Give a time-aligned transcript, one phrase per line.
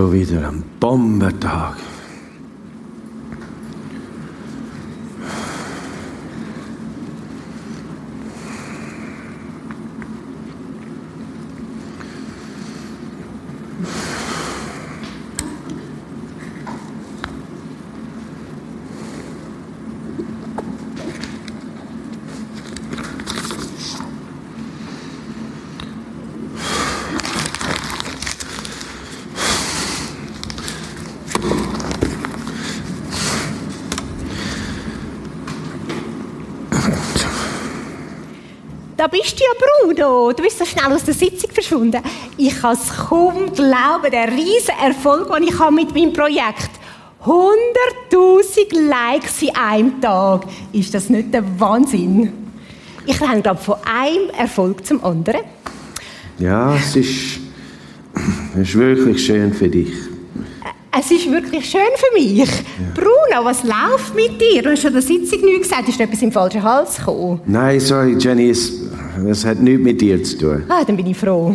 [0.00, 1.76] Schon wieder ein Bombentag.
[39.00, 40.30] Da bist du ja, Bruno.
[40.30, 42.02] Du bist so schnell aus der Sitzung verschwunden.
[42.36, 46.68] Ich kann es kaum glauben, der riesen Erfolg, den ich habe mit meinem Projekt.
[47.24, 50.44] 100.000 Likes in einem Tag.
[50.74, 52.30] Ist das nicht der Wahnsinn?
[53.06, 55.44] Ich renne, glaube von einem Erfolg zum anderen.
[56.38, 57.40] Ja, es ist,
[58.52, 60.09] es ist wirklich schön für dich.
[60.98, 62.50] Es ist wirklich schön für mich.
[62.94, 64.62] Bruno, was läuft mit dir?
[64.62, 65.88] Du hast schon der Sitzung nichts gesagt.
[65.88, 67.40] Ist etwas im falschen Hals gekommen?
[67.46, 68.72] Nein, sorry, Jenny, es,
[69.28, 70.64] es hat nichts mit dir zu tun.
[70.68, 71.54] Ah, dann bin ich froh.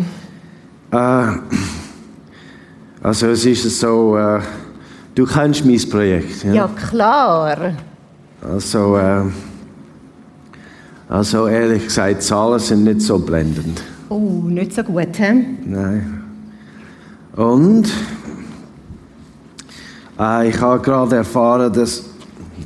[0.91, 1.27] Äh,
[3.03, 4.39] also es ist so, äh,
[5.15, 6.43] du kennst mein Projekt.
[6.45, 6.53] Ja?
[6.53, 7.73] Ja, klar.
[8.41, 9.23] Also, äh,
[11.09, 13.81] also ehrlich gesagt, die Zahlen sind nicht so blendend.
[14.07, 15.43] Oh, nicht so gut, hä?
[15.65, 16.23] Nein.
[17.35, 17.91] Und
[20.19, 22.03] äh, ich habe gerade erfahren, dass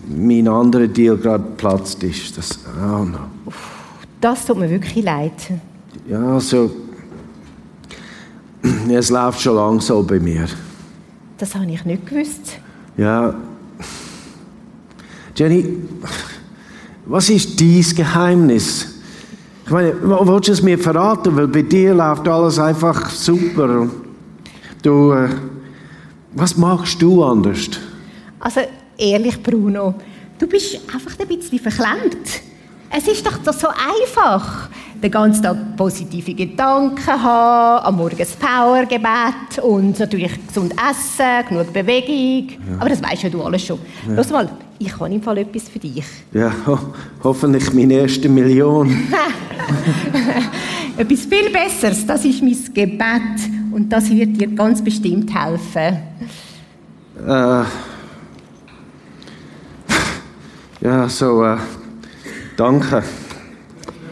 [0.07, 2.37] mein anderer Deal gerade geplatzt ist.
[2.37, 3.19] Das, oh no.
[4.21, 5.33] Das tut mir wirklich leid.
[6.07, 6.71] Ja, also
[8.89, 10.45] es läuft schon lange so bei mir.
[11.37, 12.57] Das habe ich nicht gewusst.
[12.97, 13.33] Ja.
[15.35, 15.77] Jenny,
[17.05, 18.87] was ist dein Geheimnis?
[19.65, 21.35] Ich meine, willst du es mir verraten?
[21.35, 23.87] Weil bei dir läuft alles einfach super.
[24.81, 25.29] Du, äh,
[26.31, 27.69] was machst du anders?
[28.39, 28.61] Also,
[28.97, 29.95] ehrlich, Bruno,
[30.37, 32.41] du bist einfach ein bisschen verklemmt.
[32.91, 34.69] Es ist doch so einfach.
[35.01, 41.71] Den ganzen Tag positive Gedanken haben, am Morgen das Powergebet und natürlich gesund essen, genug
[41.71, 42.57] Bewegung.
[42.79, 43.79] Aber das weißt ja du alles schon.
[44.09, 46.03] Lass mal, ich habe im Fall etwas für dich.
[46.33, 46.77] Ja, ho
[47.23, 48.89] hoffentlich meine erste Million.
[50.97, 55.99] Etwas viel Besseres, das ist mein Gebet und das wird dir ganz bestimmt helfen.
[57.25, 57.63] Äh,
[60.85, 61.57] ja, so, äh,
[62.57, 63.01] danke.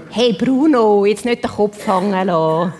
[0.10, 2.72] Hey Bruno, jetzt nicht den Kopf hängen lassen.
[2.72, 2.74] Ein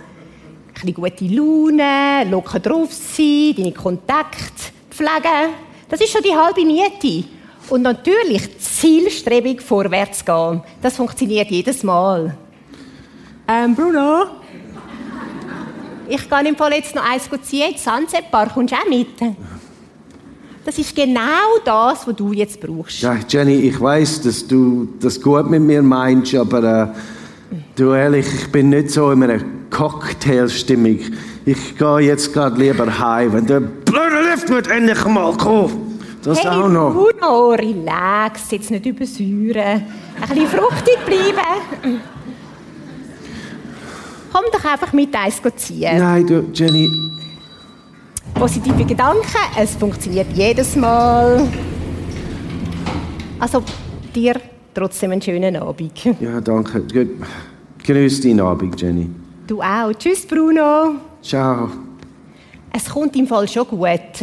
[0.74, 5.54] bisschen gute Laune, locker drauf sein, deine Kontakte pflegen.
[5.90, 7.28] Das ist schon die halbe Miete.
[7.70, 10.62] Und natürlich zielstrebig vorwärts gehen.
[10.82, 12.38] Das funktioniert jedes Mal.
[13.46, 14.28] Ähm, Bruno?
[16.10, 18.54] Ich gehe im Fall jetzt noch eins ziehen, Sunset Park.
[18.54, 19.08] Kommst du auch mit?
[20.66, 23.02] Das ist genau das, was du jetzt brauchst.
[23.02, 26.94] Ja, Jenny, ich weiß, dass du das gut mit mir meinst, aber
[27.52, 29.40] äh, du ehrlich, ich bin nicht so in einer
[29.70, 31.00] Cocktailstimmung.
[31.46, 36.00] Ich gehe jetzt gerade lieber heim, wenn der blöde Lift wird endlich mal kommen.
[36.24, 36.94] Das hey, auch noch.
[36.94, 39.86] Bruno, relax, jetzt nicht übersäuren.
[40.22, 42.02] Ein bisschen fruchtig bleiben.
[44.38, 45.98] Komm doch einfach mit eins ziehen.
[45.98, 46.92] Nein, du, Jenny,
[48.36, 49.24] Positive Gedanken,
[49.60, 51.48] es funktioniert jedes Mal.
[53.40, 53.64] Also,
[54.14, 54.40] dir
[54.76, 56.06] trotzdem einen schönen Abend.
[56.20, 56.82] ja, danke.
[56.82, 57.26] Gut.
[57.84, 59.10] Genieß deinen Abend, Jenny.
[59.48, 59.92] Du auch.
[59.98, 60.98] Tschüss, Bruno.
[61.24, 61.72] Ciao.
[62.72, 64.22] Es kommt im Fall schon gut.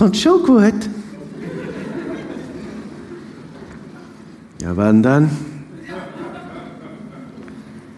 [0.00, 0.88] Kommt schon gut.
[4.62, 5.30] Ja, wann dann?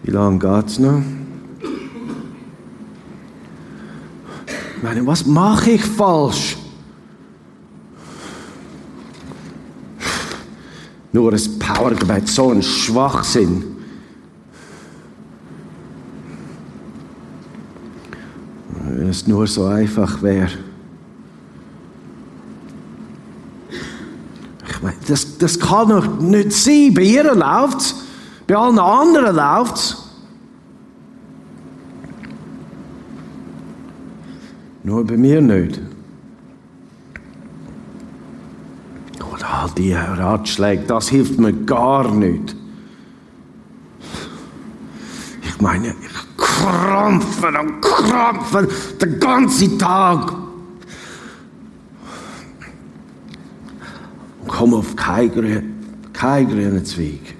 [0.03, 1.01] Wie lange geht's noch?
[4.45, 6.57] Ich meine, was mache ich falsch?
[11.13, 13.63] Nur ein Powergebet, so ein Schwachsinn.
[18.89, 20.51] Wenn es nur so einfach wäre.
[24.67, 26.93] Ich meine, das, das kann doch nicht sein.
[26.93, 27.95] Bei ihr läuft's,
[28.47, 29.97] bei allen anderen läuft's.
[34.83, 35.79] Nur bei mir nicht.
[39.31, 42.55] Oder all die Ratschläge, das hilft mir gar nicht.
[45.41, 48.67] Ich meine, ich krampfe und krampfe
[49.01, 50.33] den ganzen Tag.
[54.41, 55.61] Und komme auf keine grü
[56.13, 57.35] Kein grüner Zweig.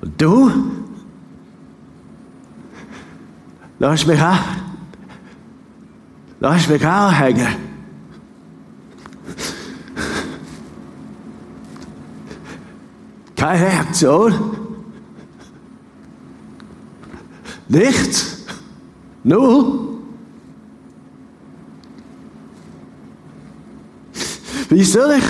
[0.00, 0.50] Und du?
[3.78, 4.38] Lass mich auch.
[6.40, 7.46] Lass mich auch hängen.
[13.36, 14.63] Keine Reaktion.
[17.68, 18.44] Nichts.
[19.22, 19.94] Null.
[24.68, 25.24] Wie soll ich?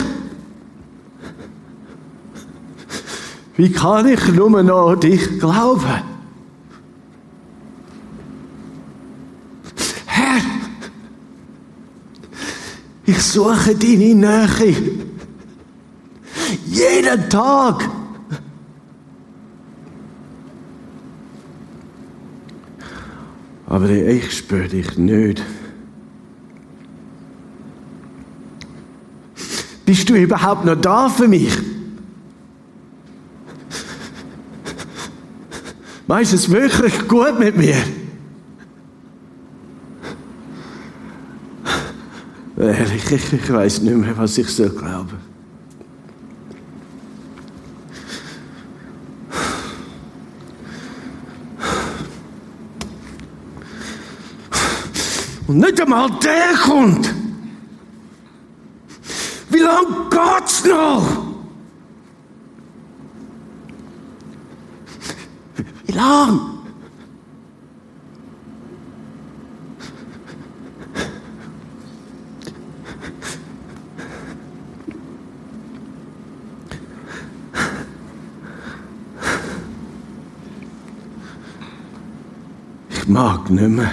[3.56, 6.02] Wie kann ich nur noch dich glauben?
[10.06, 10.40] Herr,
[13.06, 14.74] ich suche deine Nähe.
[16.66, 17.88] Jeden Tag.
[23.74, 25.42] Aber ich spüre dich nicht.
[29.84, 31.52] Bist du überhaupt noch da für mich?
[36.06, 37.74] Meinst du es wirklich gut mit mir?
[42.56, 45.14] Ehrlich, ich, ich weiß nicht mehr, was ich so glaube.
[55.54, 57.14] Nicht einmal der kommt.
[59.50, 61.26] Wie lange geht's noch?
[65.86, 66.40] Wie lang?
[82.90, 83.92] Ich mag nicht mehr.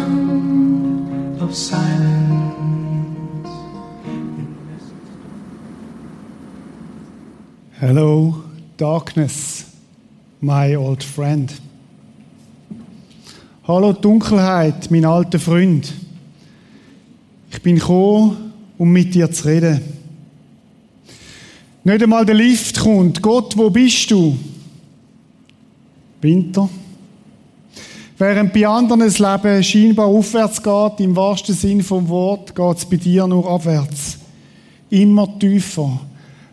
[1.51, 3.49] of silence.
[7.77, 8.43] Hello,
[8.77, 9.65] darkness,
[10.39, 11.53] my old friend.
[13.67, 15.93] Hallo Dunkelheit, mein alter Freund.
[17.51, 19.81] Ich bin gekommen, um mit dir zu reden.
[21.83, 23.21] Nicht einmal der Lift kommt.
[23.21, 24.37] Gott, wo bist du?
[26.21, 26.69] Winter.
[28.21, 32.85] Während bei anderen das Leben scheinbar aufwärts geht, im wahrsten Sinn vom Wort, geht es
[32.85, 34.19] bei dir nur abwärts.
[34.91, 35.99] Immer tiefer.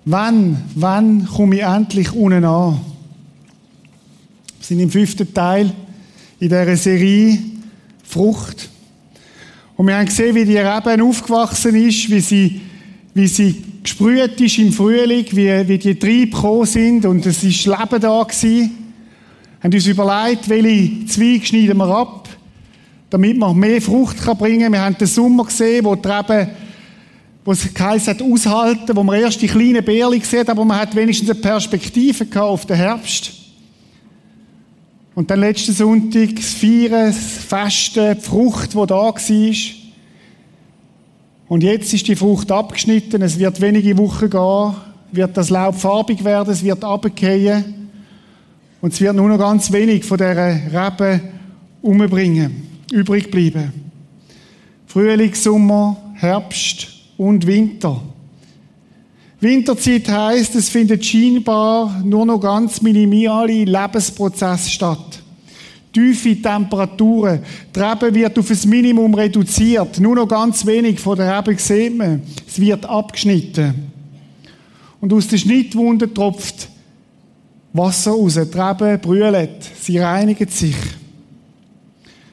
[0.07, 2.81] Wann, wann komme ich endlich unten an?
[4.57, 5.71] Wir sind im fünften Teil
[6.41, 7.39] in dieser Serie
[8.03, 8.71] Frucht.
[9.77, 12.61] Und wir haben gesehen, wie die Rebe aufgewachsen ist, wie sie,
[13.13, 17.67] wie sie gesprüht ist im Frühling, wie, wie die Triebe gekommen sind und es ist
[17.67, 18.88] Leben da gewesen.
[19.63, 22.29] Haben uns überlegt, welche Zweige schneiden wir ab,
[23.11, 24.73] damit man mehr Frucht kann bringen kann.
[24.73, 26.49] Wir haben den Sommer gesehen, wo die Rebe
[27.49, 30.95] wo es geheißen hat, aushalten, wo man erst die kleinen Beeren hat, aber man hat
[30.95, 33.33] wenigstens eine Perspektive gehabt auf den Herbst.
[35.15, 39.55] Und dann letzten Sonntag das Feiern, das Festen, die Frucht, die da war.
[41.49, 44.75] Und jetzt ist die Frucht abgeschnitten, es wird wenige Wochen gehen,
[45.13, 47.88] wird das Laub farbig werden, es wird abgehen
[48.81, 51.21] und es wird nur noch ganz wenig von dieser Rebe
[51.83, 53.73] umbringen, übrig bleiben.
[54.87, 58.01] Frühling, Sommer, Herbst und Winter.
[59.41, 65.23] Winterzeit heißt, es findet scheinbar nur noch ganz minimale Lebensprozesse statt.
[65.93, 67.41] Tiefe Temperaturen.
[67.75, 70.01] Die Rebe wird auf ein Minimum reduziert.
[70.01, 72.23] Nur noch ganz wenig von der Rebe sieht man.
[72.47, 73.75] Es wird abgeschnitten.
[75.01, 76.69] Und aus der Schnittwunde tropft
[77.79, 78.35] Wasser raus.
[78.35, 79.65] Die Rebe brüllt.
[79.81, 80.77] Sie reinigt sich.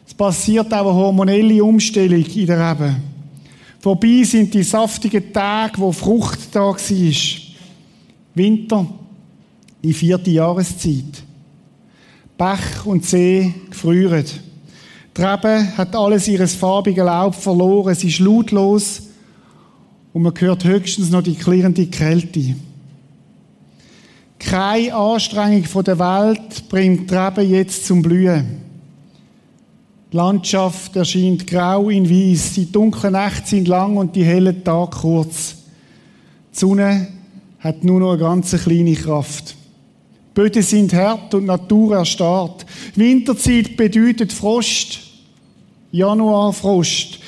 [0.05, 2.95] Es passiert auch eine hormonelle Umstellung in der Rebe.
[3.79, 6.75] Vorbei sind die saftigen Tage, wo Frucht da war.
[8.33, 8.87] Winter,
[9.83, 11.23] die vierte Jahreszeit.
[12.37, 14.25] Bach und See gefrieren.
[15.15, 17.95] Die Rebe hat alles ihres farbigen Laub verloren.
[17.95, 19.03] Sie ist lautlos
[20.11, 22.55] und man hört höchstens noch die klirrende Kälte.
[24.45, 28.61] Keine Anstrengung der Welt bringt die Reben jetzt zum Blühen.
[30.11, 32.53] Die Landschaft erscheint grau in weiß.
[32.53, 35.55] Die dunklen Nächte sind lang und die hellen Tage kurz.
[36.53, 37.07] Die Sonne
[37.59, 39.55] hat nur noch eine ganz kleine Kraft.
[40.29, 42.67] Die Böden sind hart und Natur erstarrt.
[42.95, 44.99] Winterzeit bedeutet Frost.
[45.91, 47.19] Januar Frost.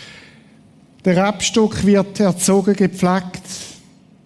[1.03, 3.41] Der Rebstock wird erzogen, gepflegt,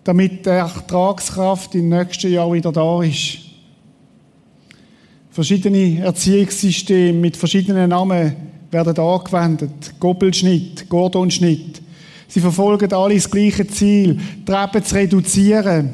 [0.03, 3.37] damit die Ertragskraft im nächsten Jahr wieder da ist.
[5.29, 8.35] Verschiedene Erziehungssysteme mit verschiedenen Namen
[8.71, 9.93] werden angewendet.
[9.99, 11.81] Gobelschnitt, Gordonschnitt.
[12.27, 15.89] Sie verfolgen alle das gleiche Ziel, Reben zu reduzieren.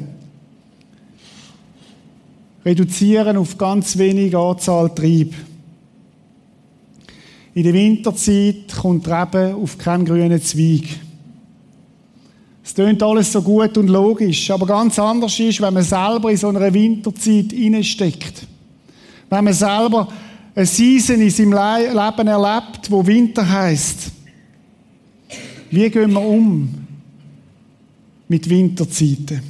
[2.64, 5.34] Reduzieren auf ganz wenige Anzahl Trieb.
[7.54, 10.84] In der Winterzeit kommt Rebe auf keinen grünen Zweig.
[12.68, 16.36] Es klingt alles so gut und logisch, aber ganz anders ist, wenn man selber in
[16.36, 18.46] so einer Winterzeit hineinsteckt.
[19.30, 20.06] Wenn man selber
[20.54, 24.12] eine Season in seinem Leben erlebt, wo Winter heißt.
[25.70, 26.86] Wie gehen wir um
[28.28, 29.40] mit Winterzeiten?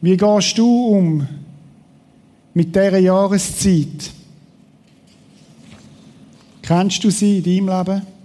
[0.00, 1.26] Wie gehst du um
[2.54, 4.12] mit dieser Jahreszeit?
[6.62, 8.15] Kennst du sie in deinem Leben?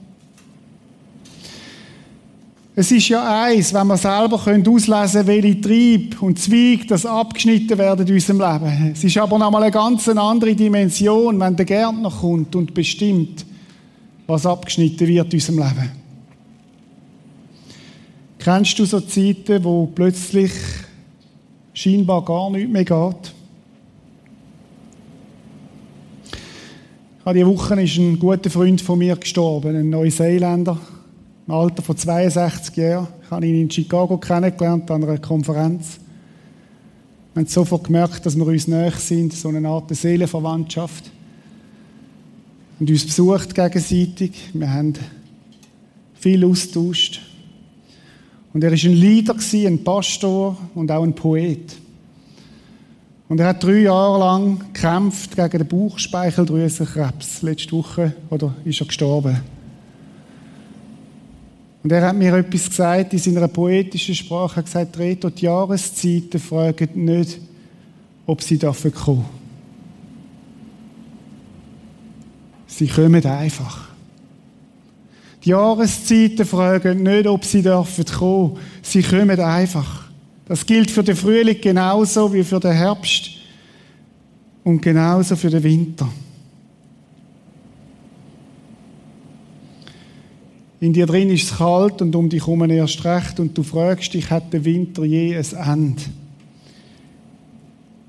[2.73, 7.77] Es ist ja eins, wenn wir selber auslesen können, welche Trieb und Zweig das abgeschnitten
[7.77, 8.91] werden in unserem Leben.
[8.93, 13.45] Es ist aber nochmal eine ganz andere Dimension, wenn der Gärtner kommt und bestimmt,
[14.25, 15.91] was abgeschnitten wird in unserem Leben.
[18.39, 20.53] Kennst du so Zeiten, wo plötzlich
[21.73, 23.33] scheinbar gar nichts mehr geht?
[27.23, 30.79] Diese Woche ist ein guter Freund von mir gestorben, ein Neuseeländer,
[31.47, 33.07] im Alter von 62 Jahren.
[33.23, 35.99] Ich habe ihn in Chicago kennengelernt an einer Konferenz.
[37.33, 41.09] Wir haben sofort gemerkt, dass wir uns näher sind, so eine Art Seelenverwandtschaft.
[42.79, 44.49] Und uns besucht gegenseitig.
[44.53, 44.93] Wir haben
[46.15, 47.21] viel austauscht.
[48.53, 51.77] Und er war ein Leader, ein Pastor und auch ein Poet.
[53.29, 57.41] Und er hat drei Jahre lang gekämpft gegen den Bauchspeicheldrüsenkrebs.
[57.43, 59.41] Letzte Woche oder ist er gestorben.
[61.83, 64.53] Und er hat mir etwas gesagt in seiner poetischen Sprache.
[64.53, 67.39] Er hat gesagt, Reto, die Jahreszeiten fragen nicht,
[68.25, 69.25] ob sie dafür kommen.
[72.67, 73.89] Sie kommen einfach.
[75.43, 78.57] Die Jahreszeiten fragen nicht, ob sie dürfen kommen.
[78.83, 80.05] Sie kommen einfach.
[80.45, 83.29] Das gilt für den Frühling genauso wie für den Herbst
[84.63, 86.07] und genauso für den Winter.
[90.81, 94.15] In dir drin ist es kalt und um dich herum erst recht und du fragst
[94.15, 96.01] dich, hat der Winter je ein Ende?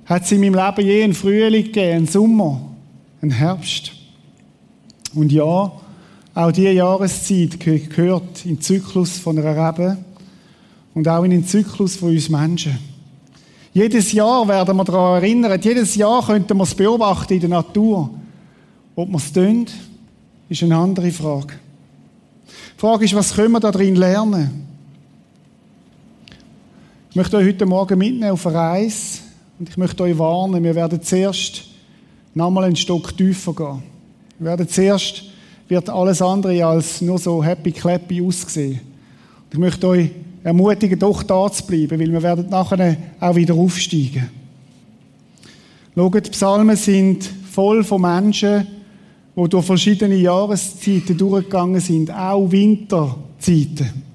[0.06, 2.62] Hat es in meinem Leben je einen Frühling gegeben, einen Sommer,
[3.20, 3.92] einen Herbst?
[5.14, 5.70] Und ja,
[6.34, 9.98] auch diese Jahreszeit gehört im Zyklus von einer Rebe
[10.94, 12.78] und auch in den Zyklus von uns Menschen.
[13.74, 18.08] Jedes Jahr werden wir daran erinnert, jedes Jahr könnten wir es beobachten in der Natur.
[18.96, 19.66] Ob wir es tun,
[20.48, 21.52] ist eine andere Frage.
[22.82, 24.66] Die Frage ist, was können wir da drin lernen?
[27.10, 29.20] Ich möchte euch heute Morgen mitnehmen auf eine Reise
[29.56, 31.62] und ich möchte euch warnen, wir werden zuerst
[32.34, 33.84] nochmal einen Stock tiefer gehen.
[34.36, 35.22] Wir werden zuerst,
[35.68, 38.80] wird alles andere als nur so happy-clappy aussehen.
[39.44, 40.10] Und ich möchte euch
[40.42, 44.28] ermutigen, doch da zu bleiben, weil wir werden nachher auch wieder aufsteigen.
[45.94, 48.66] Schaut, die Psalmen sind voll von Menschen,
[49.34, 54.12] die durch verschiedene Jahreszeiten durchgegangen sind, auch Winterzeiten.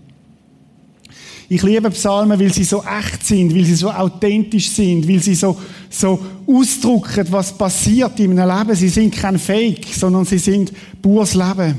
[1.50, 5.34] Ich liebe Psalmen, weil sie so echt sind, weil sie so authentisch sind, weil sie
[5.34, 5.58] so,
[5.90, 8.76] so ausdrücken, was passiert in einem Leben.
[8.76, 11.76] Sie sind kein Fake, sondern sie sind pures Leben.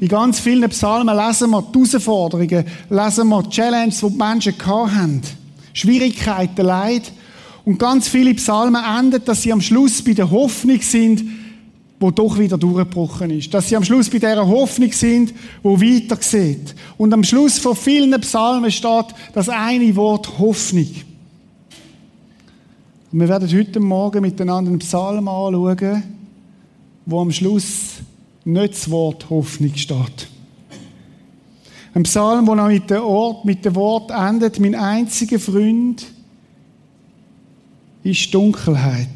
[0.00, 4.66] In ganz vielen Psalmen lesen wir die Herausforderungen, lesen wir die Challenges, die die Menschen
[4.66, 5.20] haben.
[5.72, 7.12] Schwierigkeiten, Leid.
[7.64, 11.24] Und ganz viele Psalmen enden, dass sie am Schluss bei der Hoffnung sind,
[12.00, 13.52] wo doch wieder durchgebrochen ist.
[13.52, 16.74] Dass sie am Schluss bei dieser Hoffnung sind, wo weiter sieht.
[16.96, 20.88] Und am Schluss von vielen Psalmen steht das eine Wort Hoffnung.
[23.10, 26.02] Und wir werden heute Morgen miteinander einen Psalm anschauen,
[27.06, 27.94] wo am Schluss
[28.44, 30.28] nicht das Wort Hoffnung steht.
[31.94, 36.06] Ein Psalm, wo noch mit dem, Ort, mit dem Wort endet, mein einziger Freund
[38.04, 39.08] ist Dunkelheit.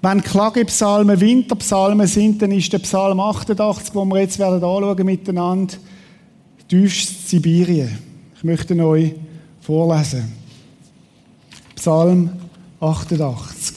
[0.00, 5.74] Wenn Klagepsalmen Winterpsalmen sind, dann ist der Psalm 88, wo wir jetzt werden anschauen miteinander,
[6.68, 7.98] tiefst Sibirien.
[8.36, 9.14] Ich möchte euch
[9.60, 10.32] vorlesen.
[11.74, 12.30] Psalm
[12.78, 13.76] 88.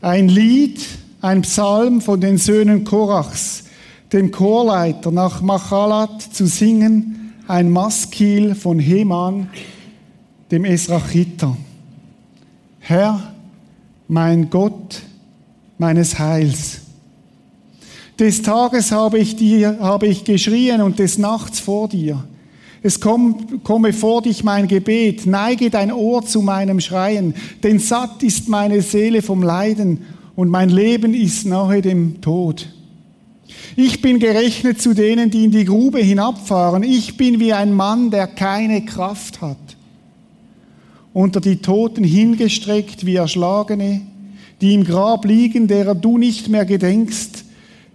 [0.00, 0.80] Ein Lied,
[1.20, 3.64] ein Psalm von den Söhnen Korachs,
[4.12, 9.50] dem Chorleiter nach Machalat zu singen, ein Maskil von Heman,
[10.50, 11.54] dem Esrachiter.
[12.78, 13.34] Herr,
[14.06, 15.02] mein Gott,
[15.78, 16.80] meines Heils.
[18.18, 22.24] Des Tages habe ich dir, habe ich geschrien und des Nachts vor dir.
[22.82, 28.22] Es komm, komme vor dich mein Gebet, neige dein Ohr zu meinem Schreien, denn satt
[28.22, 30.02] ist meine Seele vom Leiden
[30.36, 32.68] und mein Leben ist nahe dem Tod.
[33.76, 36.82] Ich bin gerechnet zu denen, die in die Grube hinabfahren.
[36.82, 39.56] Ich bin wie ein Mann, der keine Kraft hat.
[41.12, 44.02] Unter die Toten hingestreckt wie Erschlagene,
[44.60, 47.44] die im Grab liegen, derer du nicht mehr gedenkst,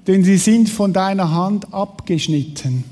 [0.07, 2.83] denn sie sind von deiner Hand abgeschnitten.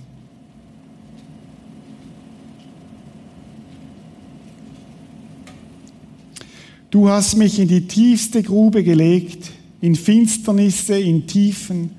[6.89, 11.91] Du hast mich in die tiefste Grube gelegt, in Finsternisse, in Tiefen.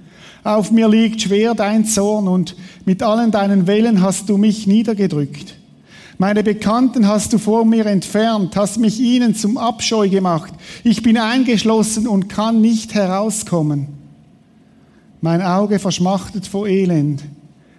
[0.45, 5.57] Auf mir liegt schwer dein Zorn und mit allen deinen Wellen hast du mich niedergedrückt.
[6.23, 10.53] Meine Bekannten hast du vor mir entfernt, hast mich ihnen zum Abscheu gemacht.
[10.85, 13.89] Ich bin eingeschlossen und kann nicht herauskommen.
[15.21, 17.25] Mein Auge verschmachtet vor Elend.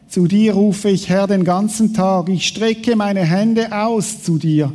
[0.09, 2.27] Zu dir rufe ich, Herr, den ganzen Tag.
[2.27, 4.73] Ich strecke meine Hände aus zu dir.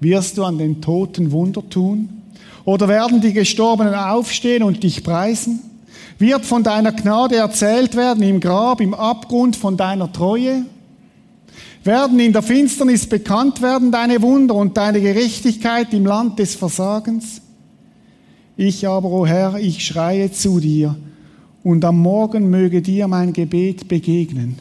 [0.00, 2.10] Wirst du an den Toten Wunder tun?
[2.66, 5.60] Oder werden die Gestorbenen aufstehen und dich preisen?
[6.18, 10.66] Wird von deiner Gnade erzählt werden im Grab, im Abgrund von deiner Treue?
[11.84, 17.40] Werden in der Finsternis bekannt werden deine Wunder und deine Gerechtigkeit im Land des Versagens?
[18.56, 20.96] Ich aber, o oh Herr, ich schreie zu dir,
[21.64, 24.58] und am Morgen möge dir mein Gebet begegnen.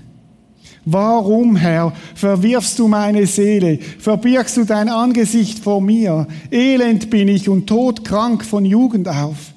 [0.85, 6.27] Warum, Herr, verwirfst du meine Seele, verbirgst du dein Angesicht vor mir?
[6.49, 9.53] Elend bin ich und todkrank von Jugend auf.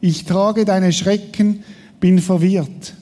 [0.00, 1.62] Ich trage deine Schrecken,
[2.00, 2.94] bin verwirrt.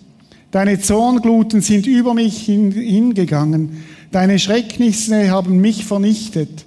[0.50, 3.84] Deine Zorngluten sind über mich hingegangen.
[4.10, 6.66] Deine Schrecknisse haben mich vernichtet.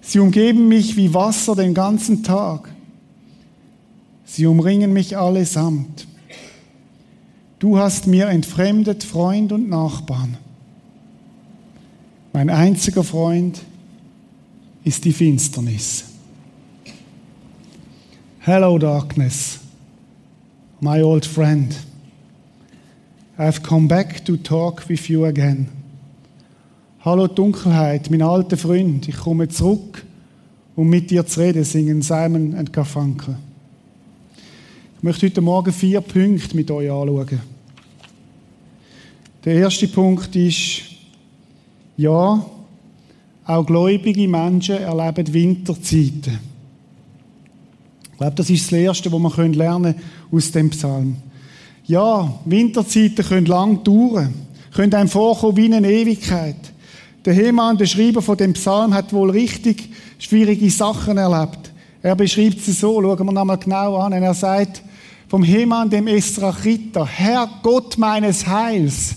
[0.00, 2.70] Sie umgeben mich wie Wasser den ganzen Tag.
[4.24, 6.06] Sie umringen mich allesamt.
[7.58, 10.38] Du hast mir entfremdet Freund und Nachbarn.
[12.32, 13.60] Mein einziger Freund
[14.84, 16.04] ist die Finsternis.
[18.38, 19.58] Hello, darkness,
[20.80, 21.76] my old friend.
[23.36, 25.79] I've come back to talk with you again.
[27.02, 30.04] Hallo Dunkelheit, mein alter Freund, ich komme zurück,
[30.76, 33.36] um mit dir zu reden, singen Simon und Garfunkel.
[34.98, 37.40] Ich möchte heute Morgen vier Punkte mit euch anschauen.
[39.46, 40.82] Der erste Punkt ist,
[41.96, 42.44] ja,
[43.46, 46.38] auch gläubige Menschen erleben Winterzeiten.
[48.12, 49.94] Ich glaube, das ist das Erste, was wir lernen
[50.30, 51.16] aus dem Psalm.
[51.86, 54.34] Ja, Winterzeiten können lang dauern,
[54.74, 56.74] können einem vorkommen wie eine Ewigkeit.
[57.24, 61.70] Der Hemann, der Schreiber von dem Psalm, hat wohl richtig schwierige Sachen erlebt.
[62.02, 64.12] Er beschreibt sie so, schauen wir nochmal genau an.
[64.12, 64.82] Er sagt,
[65.28, 69.16] vom Hemann, dem Estrachiter, Herr Gott meines Heils.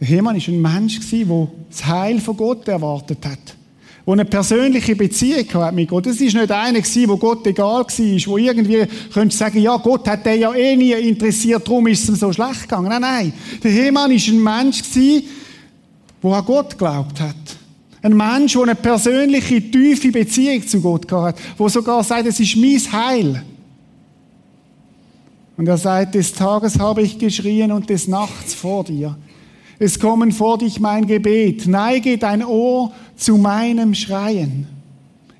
[0.00, 3.56] Der Hemann war ein Mensch, der das Heil von Gott erwartet hat.
[4.06, 6.06] Der eine persönliche Beziehung hat mit Gott.
[6.06, 10.24] Das war nicht einer, der Gott egal war, wo irgendwie könnte sagen, ja, Gott hat
[10.24, 12.88] den ja eh nie interessiert, darum ist es ihm so schlecht gegangen.
[12.88, 13.32] Nein, nein.
[13.64, 14.82] Der Hemann war ein Mensch,
[16.22, 17.34] der an Gott geglaubt hat.
[18.02, 22.56] Ein Mensch, der eine persönliche, tiefe Beziehung zu Gott hat, der sogar sagt, es ist
[22.56, 23.42] mein Heil.
[25.56, 29.16] Und er sagt, des Tages habe ich geschrien und des Nachts vor dir.
[29.78, 31.66] Es kommen vor dich mein Gebet.
[31.66, 34.66] Neige dein Ohr zu meinem Schreien.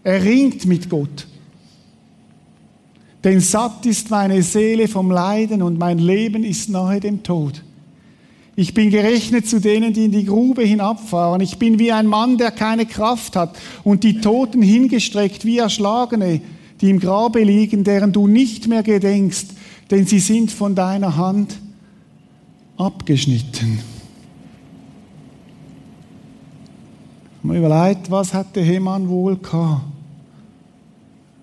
[0.03, 1.27] Er ringt mit Gott.
[3.25, 7.63] Denn satt ist meine Seele vom Leiden und mein Leben ist nahe dem Tod.
[8.59, 11.43] Ich bin gerechnet zu denen, die in die Grube hinabfahren.
[11.43, 16.41] Ich bin wie ein Mann, der keine Kraft hat und die Toten hingestreckt wie Erschlagene,
[16.81, 19.51] die im Grabe liegen, deren du nicht mehr gedenkst,
[19.91, 21.59] denn sie sind von deiner Hand
[22.79, 23.79] abgeschnitten.
[27.43, 29.83] Man überlegt, was hat der Hemann wohl gehabt?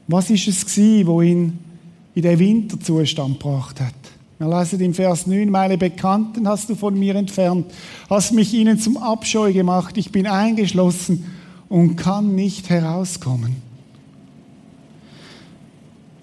[0.07, 1.59] Was ist es gewesen, wo ihn
[2.15, 4.02] in den Winterzustand gebracht hat?
[4.43, 7.65] Wir lesen im Vers 9, meine Bekannten hast du von mir entfernt,
[8.09, 11.23] hast mich ihnen zum Abscheu gemacht, ich bin eingeschlossen
[11.69, 13.55] und kann nicht herauskommen.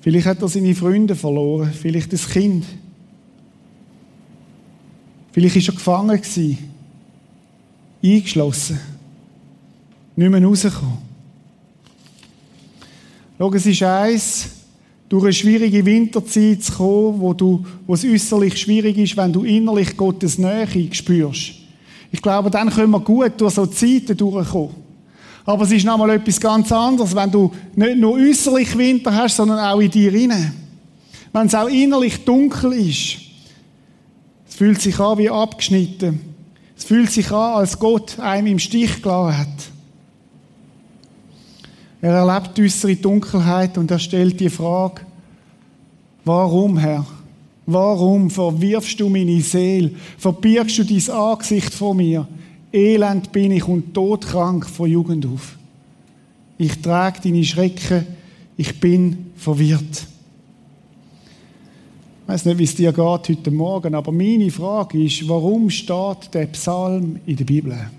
[0.03, 2.67] Vielleicht hat er seine Freunde verloren, vielleicht das Kind.
[5.33, 6.59] Vielleicht ist er gefangen gewesen.
[8.05, 8.81] eingeschlossen.
[10.15, 10.99] Nicht mehr rausgekommen.
[13.39, 14.60] Schau, es ist eins,
[15.11, 19.43] durch eine schwierige Winterzeit zu kommen, wo, du, wo es äußerlich schwierig ist, wenn du
[19.43, 21.51] innerlich Gottes Nähe spürst.
[22.13, 24.71] Ich glaube, dann können wir gut durch so Zeiten durchkommen.
[25.45, 29.59] Aber es ist nochmal etwas ganz anderes, wenn du nicht nur äußerlich Winter hast, sondern
[29.59, 30.55] auch in dir hinein.
[31.33, 33.17] Wenn es auch innerlich dunkel ist.
[34.49, 36.21] Es fühlt sich an wie abgeschnitten.
[36.77, 39.70] Es fühlt sich an, als Gott einem im Stich gelassen hat.
[42.03, 45.03] Er erlebt unsere Dunkelheit und er stellt die Frage,
[46.25, 47.07] warum, Herr?
[47.67, 49.93] Warum verwirfst du meine Seele?
[50.19, 52.27] Verbirgst du dein Angesicht vor mir?
[52.73, 55.59] Elend bin ich und todkrank von Jugend auf.
[56.57, 58.07] Ich trage deine Schrecken,
[58.57, 60.07] ich bin verwirrt.
[62.23, 66.33] Ich weiß nicht, wie es dir geht heute Morgen, aber meine Frage ist, warum steht
[66.33, 67.91] der Psalm in der Bibel?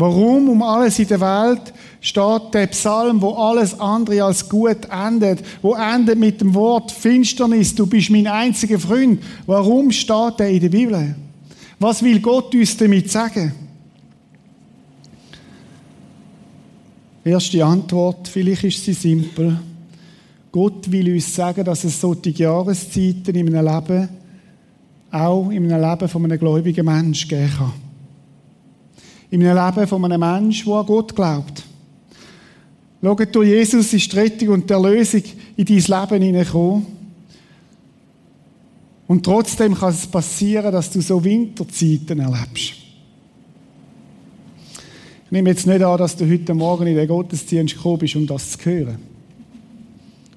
[0.00, 5.44] Warum um alles in der Welt steht der Psalm, wo alles andere als gut endet,
[5.60, 9.22] wo endet mit dem Wort Finsternis, du bist mein einziger Freund.
[9.44, 11.14] Warum steht der in der Bibel?
[11.78, 13.52] Was will Gott uns damit sagen?
[17.22, 19.60] Erste Antwort, vielleicht ist sie simpel.
[20.50, 24.08] Gott will uns sagen, dass es solche Jahreszeiten in einem Leben,
[25.10, 27.89] auch in einem Leben von einem gläubigen Menschen geben kann.
[29.30, 31.62] In einem Leben von einem Menschen, der an Gott glaubt.
[33.02, 35.22] Schaut, durch Jesus ist die Rettung und die Erlösung
[35.56, 36.86] in dein Leben hineingekommen.
[39.06, 42.74] Und trotzdem kann es passieren, dass du so Winterzeiten erlebst.
[45.24, 48.26] Ich nehme jetzt nicht an, dass du heute Morgen in den Gottesdienst gekommen bist, um
[48.26, 48.98] das zu hören.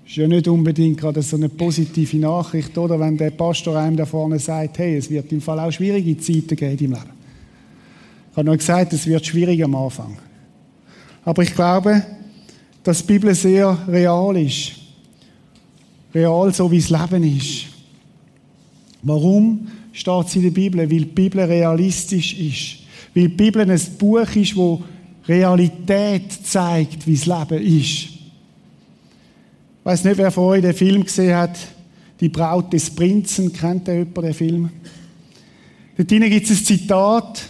[0.03, 2.99] Das ist ja nicht unbedingt gerade so eine positive Nachricht, oder?
[2.99, 6.55] Wenn der Pastor einem da vorne sagt, hey, es wird im Fall auch schwierige Zeiten
[6.55, 7.12] geben im Leben.
[8.33, 10.17] Ich habe noch gesagt, es wird schwierig am Anfang.
[11.23, 12.03] Aber ich glaube,
[12.83, 14.71] dass die Bibel sehr real ist.
[16.15, 17.65] Real, so wie das Leben ist.
[19.03, 20.79] Warum steht es in der Bibel?
[20.79, 22.77] Weil die Bibel realistisch ist.
[23.13, 24.81] Weil die Bibel ein Buch ist, wo
[25.27, 28.05] Realität zeigt, wie das Leben ist.
[28.05, 28.09] Ich
[29.83, 31.55] weiß nicht, wer von euch den Film gesehen hat,
[32.19, 33.53] Die Braut des Prinzen.
[33.53, 34.69] Kennt ihr jemand den Film?
[35.95, 37.43] Dort gibt es ein Zitat,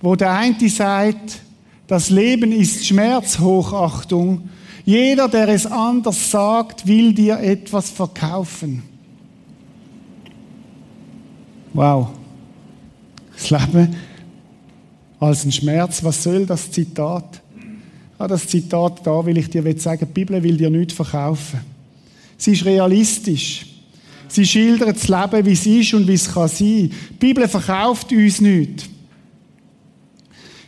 [0.00, 1.40] wo der eine sagt,
[1.86, 4.48] das Leben ist Schmerzhochachtung.
[4.84, 8.82] Jeder, der es anders sagt, will dir etwas verkaufen.
[11.72, 12.08] Wow.
[13.32, 13.96] Das Leben
[15.18, 16.02] als ein Schmerz.
[16.02, 17.42] Was soll das Zitat?
[18.18, 21.60] Ah, das Zitat da will ich dir sagen, die Bibel will dir nichts verkaufen.
[22.36, 23.66] Sie ist realistisch.
[24.28, 26.90] Sie schildert das Leben, wie es ist und wie es kann sein.
[27.10, 28.88] Die Bibel verkauft uns nichts.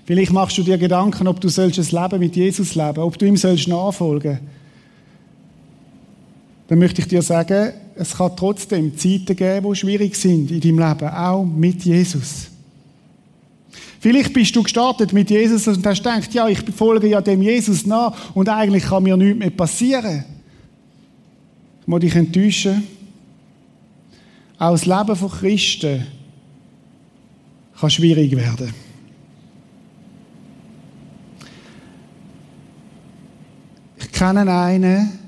[0.05, 3.37] Vielleicht machst du dir Gedanken, ob du ein Leben mit Jesus leben, ob du ihm
[3.37, 4.41] sollst nachfolgen.
[6.69, 10.79] Dann möchte ich dir sagen, es kann trotzdem Zeiten geben, die schwierig sind in deinem
[10.79, 12.49] Leben, auch mit Jesus.
[14.01, 17.87] Vielleicht bist du gestartet mit Jesus und hast gedacht, ja, ich folge ja dem Jesus
[17.87, 20.25] nach und eigentlich kann mir nichts mehr passieren.
[21.83, 22.83] Ich muss dich enttäuschen.
[24.59, 26.07] Auch das Leben von Christen
[27.79, 28.75] kann schwierig werden.
[33.99, 35.19] Ich kenne einen,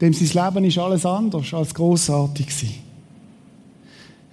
[0.00, 2.70] dem sein Leben ist alles anders als großartig war.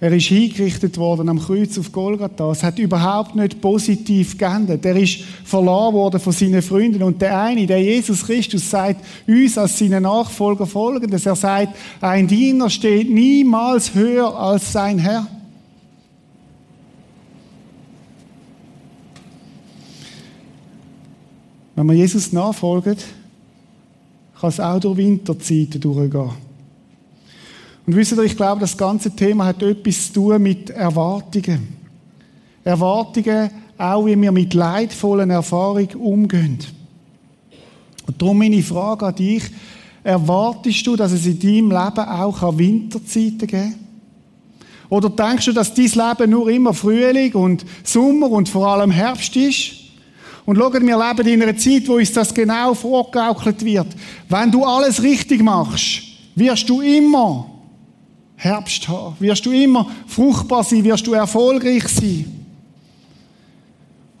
[0.00, 2.50] Er ist hingerichtet worden am Kreuz auf Golgatha.
[2.50, 4.84] Es hat überhaupt nicht positiv geendet.
[4.84, 7.04] Er ist verloren worden von seinen Freunden.
[7.04, 11.24] Und der eine, der Jesus Christus, sagt uns als seine Nachfolger folgendes.
[11.24, 15.24] Er sagt, ein Diener steht niemals höher als sein Herr.
[21.76, 23.04] Wenn man Jesus nachfolgt,
[24.40, 26.30] kann es auch durch Winterzeiten durchgehen.
[27.86, 31.68] Und wisst ihr, ich glaube, das ganze Thema hat etwas zu tun mit Erwartungen.
[32.64, 36.58] Erwartungen, auch wie wir mit leidvollen Erfahrungen umgehen.
[38.06, 39.42] Und darum meine Frage an dich,
[40.02, 43.74] erwartest du, dass es in deinem Leben auch Winterzeiten geben?
[44.88, 49.34] Oder denkst du, dass dein Leben nur immer Frühling und Sommer und vor allem Herbst
[49.36, 49.83] ist?
[50.46, 53.86] Und schaut, wir leben in einer Zeit, wo uns das genau vorgegaukelt wird.
[54.28, 56.02] Wenn du alles richtig machst,
[56.34, 57.50] wirst du immer
[58.36, 62.44] Herbst haben, wirst du immer fruchtbar sein, wirst du erfolgreich sein.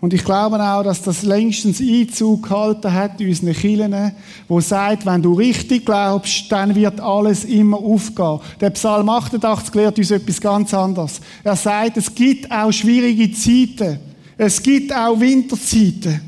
[0.04, 4.12] Und ich glaube auch, dass das längstens Einzug gehalten hat in unseren Kirchen,
[4.48, 8.40] wo sagt, wenn du richtig glaubst, dann wird alles immer aufgehen.
[8.60, 11.22] Der Psalm 88 lehrt uns etwas ganz anderes.
[11.42, 13.98] Er sagt, es gibt auch schwierige Zeiten.
[14.36, 16.20] Es gibt auch Winterzeiten.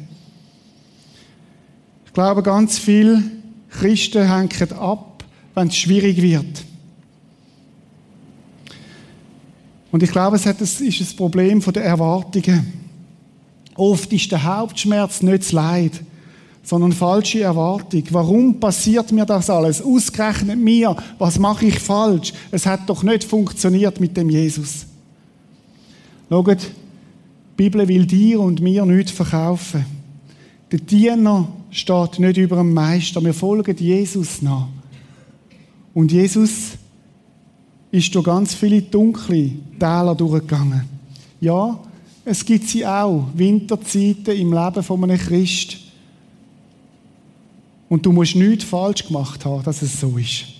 [2.06, 3.22] Ich glaube, ganz viele
[3.70, 6.64] Christen hängen ab, wenn es schwierig wird.
[9.92, 12.72] Und ich glaube, es ist ein Problem der Erwartungen.
[13.76, 15.92] Oft ist der Hauptschmerz nicht das Leid,
[16.62, 18.02] sondern falsche Erwartung.
[18.10, 19.82] Warum passiert mir das alles?
[19.82, 20.96] Ausgerechnet mir.
[21.18, 22.32] Was mache ich falsch?
[22.50, 24.86] Es hat doch nicht funktioniert mit dem Jesus.
[26.28, 26.58] Schaut,
[27.56, 29.86] die Bibel will dir und mir nichts verkaufen.
[30.70, 33.24] Der Diener steht nicht über dem Meister.
[33.24, 34.68] Wir folgen Jesus nach.
[35.94, 36.72] Und Jesus
[37.90, 40.82] ist durch ganz viele dunkle Täler durchgegangen.
[41.40, 41.78] Ja,
[42.26, 45.78] es gibt sie auch, Winterzeiten im Leben von einem Christ.
[47.88, 50.55] Und du musst nichts falsch gemacht haben, dass es so ist.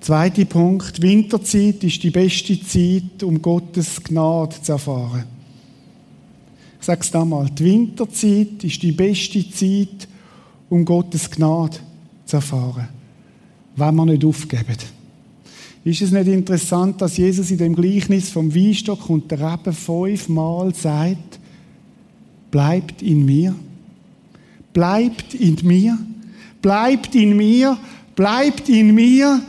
[0.00, 1.02] Zweiter Punkt.
[1.02, 5.24] Winterzeit ist die beste Zeit, um Gottes Gnade zu erfahren.
[6.80, 7.50] Ich sage es nochmal.
[7.50, 10.08] Die Winterzeit ist die beste Zeit,
[10.68, 11.78] um Gottes Gnade
[12.24, 12.88] zu erfahren.
[13.76, 14.76] Wenn wir nicht aufgeben.
[15.84, 20.74] Ist es nicht interessant, dass Jesus in dem Gleichnis vom Weinstock und der Rebe fünfmal
[20.74, 21.38] sagt,
[22.50, 23.54] bleibt in mir,
[24.72, 25.98] bleibt in mir,
[26.60, 27.78] bleibt in mir,
[28.14, 29.40] bleibt in mir, bleibt in mir.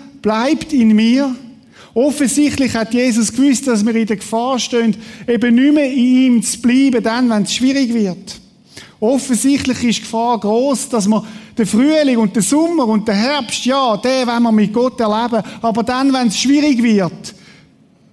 [1.94, 4.96] Offensichtlich hat Jesus gewusst, dass wir in der Gefahr stehen,
[5.28, 8.40] eben nicht mehr in ihm zu bleiben, dann, wenn es schwierig wird.
[9.00, 11.26] Offensichtlich ist die Gefahr groß, dass wir
[11.58, 15.44] der Frühling und der Sommer und der Herbst, ja, der wollen wir mit Gott erleben.
[15.62, 17.34] Aber dann, wenn es schwierig wird,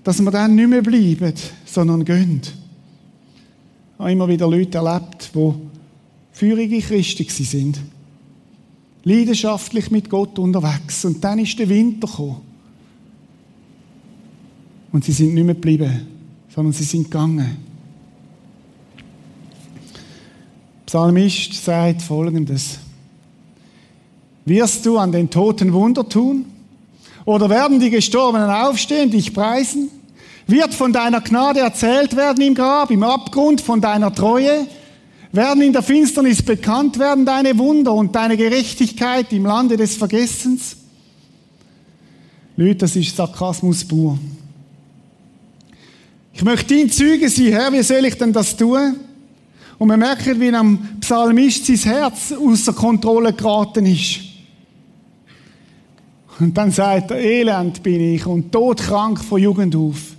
[0.03, 1.33] dass wir dann nicht mehr bleiben,
[1.65, 2.41] sondern gehen.
[2.43, 5.53] Ich habe immer wieder Leute erlebt, die
[6.33, 7.81] feurige Christen sind.
[9.07, 11.05] Leidenschaftlich mit Gott unterwegs.
[11.05, 12.41] Und dann ist der Winter gekommen.
[14.91, 16.09] Und sie sind nicht mehr geblieben,
[16.53, 17.57] sondern sie sind gegangen.
[20.87, 22.81] Psalmist sagt folgendes.
[24.45, 26.47] Wirst du an den Toten Wunder tun?
[27.25, 29.89] Oder werden die Gestorbenen aufstehen, dich preisen?
[30.49, 34.67] Wird von deiner Gnade erzählt werden im Grab, im Abgrund von deiner Treue?
[35.33, 40.77] Werden in der Finsternis bekannt werden deine Wunder und deine Gerechtigkeit im Lande des Vergessens?
[42.57, 44.19] Leute, das ist Sarkasmus pur.
[46.33, 48.97] Ich möchte dein Zeuge sein, Herr, wie soll ich denn das tun?
[49.79, 54.21] Und man merkt, wie am Psalmist sein Herz außer Kontrolle geraten ist.
[56.39, 60.15] Und dann sagt er, elend bin ich und todkrank von Jugend auf.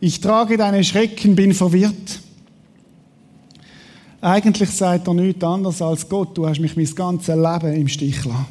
[0.00, 2.20] Ich trage deine Schrecken, bin verwirrt.
[4.26, 8.22] Eigentlich sagt er nichts anderes als Gott, du hast mich mein ganzes Leben im Stich
[8.22, 8.46] gelassen.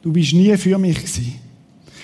[0.00, 1.34] Du bist nie für mich gewesen.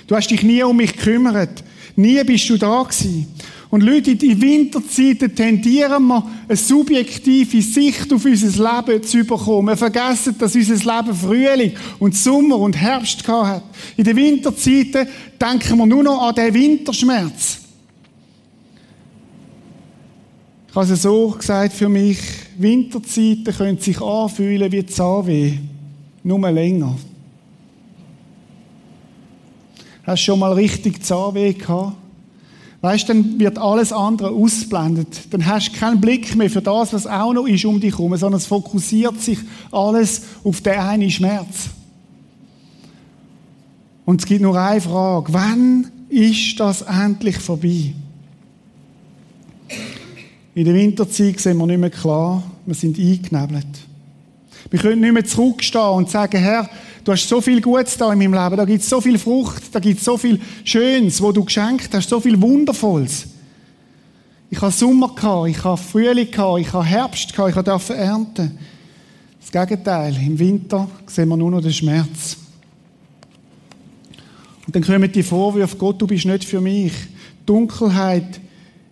[0.06, 1.64] Du hast dich nie um mich gekümmert.
[1.96, 3.28] Nie bist du da gewesen.
[3.70, 9.68] Und Leute, in Winterzeiten tendieren wir, eine subjektive Sicht auf unser Leben zu bekommen.
[9.68, 13.64] Wir vergessen, dass unser Leben Frühling und Sommer und Herbst hat.
[13.96, 15.08] In den Winterzeiten
[15.40, 17.61] denken wir nur noch an den Winterschmerz.
[20.72, 22.18] Ich habe es so gesagt für mich,
[22.56, 25.58] Winterzeiten können sich anfühlen wie Zahnweh.
[26.24, 26.96] Nur länger.
[30.04, 31.92] Hast du schon mal richtig Zahnweh gehabt?
[32.80, 35.30] Weißt, dann wird alles andere ausblendet.
[35.30, 38.16] Dann hast du keinen Blick mehr für das, was auch noch ist um dich herum,
[38.16, 41.68] sondern es fokussiert sich alles auf den einen Schmerz.
[44.06, 45.34] Und es gibt nur eine Frage.
[45.34, 47.92] Wann ist das endlich vorbei?
[50.54, 52.42] In der Winterzeit sehen wir nicht mehr klar.
[52.66, 53.66] Wir sind eingenebelt.
[54.70, 56.68] Wir können nicht mehr zurückstehen und sagen, Herr,
[57.04, 58.56] Du hast so viel Gutes da in meinem Leben.
[58.56, 61.92] Da gibt es so viel Frucht, da gibt es so viel Schönes, wo du geschenkt
[61.92, 63.26] hast, so viel Wundervolles.
[64.50, 68.58] Ich habe Sommer gehabt, ich habe Frühling gehabt, ich habe Herbst gehabt, ich durfte ernten.
[69.40, 70.14] Das Gegenteil.
[70.16, 72.36] Im Winter sehen wir nur noch den Schmerz.
[74.66, 76.92] Und dann kommen die Vorwürfe, Gott, du bist nicht für mich.
[77.44, 78.40] Dunkelheit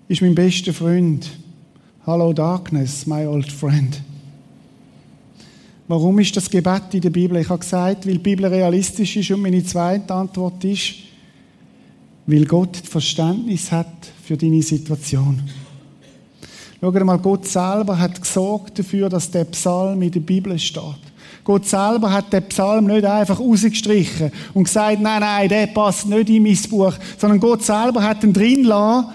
[0.09, 1.31] ist mein bester Freund.
[2.11, 4.03] Hello Darkness, my old friend.
[5.87, 7.39] Warum ist das Gebet in der Bibel?
[7.39, 10.95] Ich habe gesagt, weil die Bibel realistisch ist und meine zweite Antwort ist,
[12.27, 13.87] weil Gott Verständnis hat
[14.25, 15.41] für deine Situation.
[16.81, 20.83] Schau mal, Gott selber hat gesorgt dafür, dass der Psalm in der Bibel steht.
[21.45, 26.29] Gott selber hat den Psalm nicht einfach rausgestrichen und gesagt, nein, nein, der passt nicht
[26.29, 29.15] in mein Buch, sondern Gott selber hat ihn drin lassen,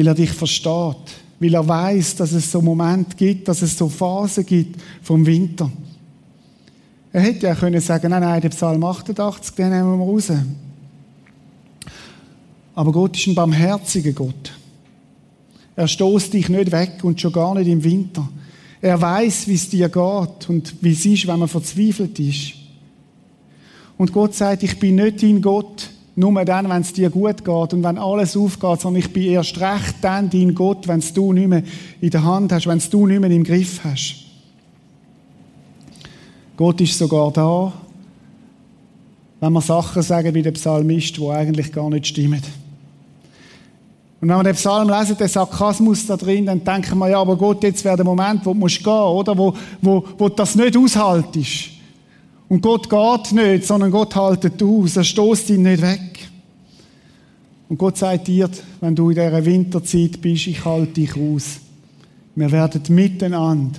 [0.00, 0.96] weil er dich versteht,
[1.40, 5.70] weil er weiß, dass es so Momente gibt, dass es so Phasen gibt vom Winter.
[7.12, 10.32] Er hätte ja können sagen, nein, nein, der Psalm 88, den nehmen wir raus.
[12.74, 14.52] Aber Gott ist ein barmherziger Gott.
[15.76, 18.26] Er stoßt dich nicht weg und schon gar nicht im Winter.
[18.80, 22.54] Er weiß, wie es dir geht und wie es ist, wenn man verzweifelt ist.
[23.98, 27.72] Und Gott sagt, ich bin nicht dein Gott, nur dann, wenn es dir gut geht
[27.72, 31.32] und wenn alles aufgeht, sondern ich bin erst recht dann dein Gott, wenn es du
[31.32, 31.62] nicht mehr
[32.00, 34.26] in der Hand hast, wenn es du nicht mehr im Griff hast.
[36.56, 37.72] Gott ist sogar da,
[39.40, 42.42] wenn wir Sachen sagen wie der Psalmist, die eigentlich gar nicht stimmen.
[44.20, 47.36] Und wenn wir den Psalm lesen, den Sarkasmus da drin, dann denken wir, ja, aber
[47.36, 49.38] Gott, jetzt wäre der Moment, wo du musst oder?
[49.38, 51.79] Wo, wo, wo das nicht aushaltest.
[52.50, 54.96] Und Gott geht nicht, sondern Gott haltet aus.
[54.96, 56.28] Er stoßt ihn nicht weg.
[57.68, 61.60] Und Gott sagt dir, wenn du in dieser Winterzeit bist, ich halte dich aus.
[62.34, 63.78] Wir werden miteinander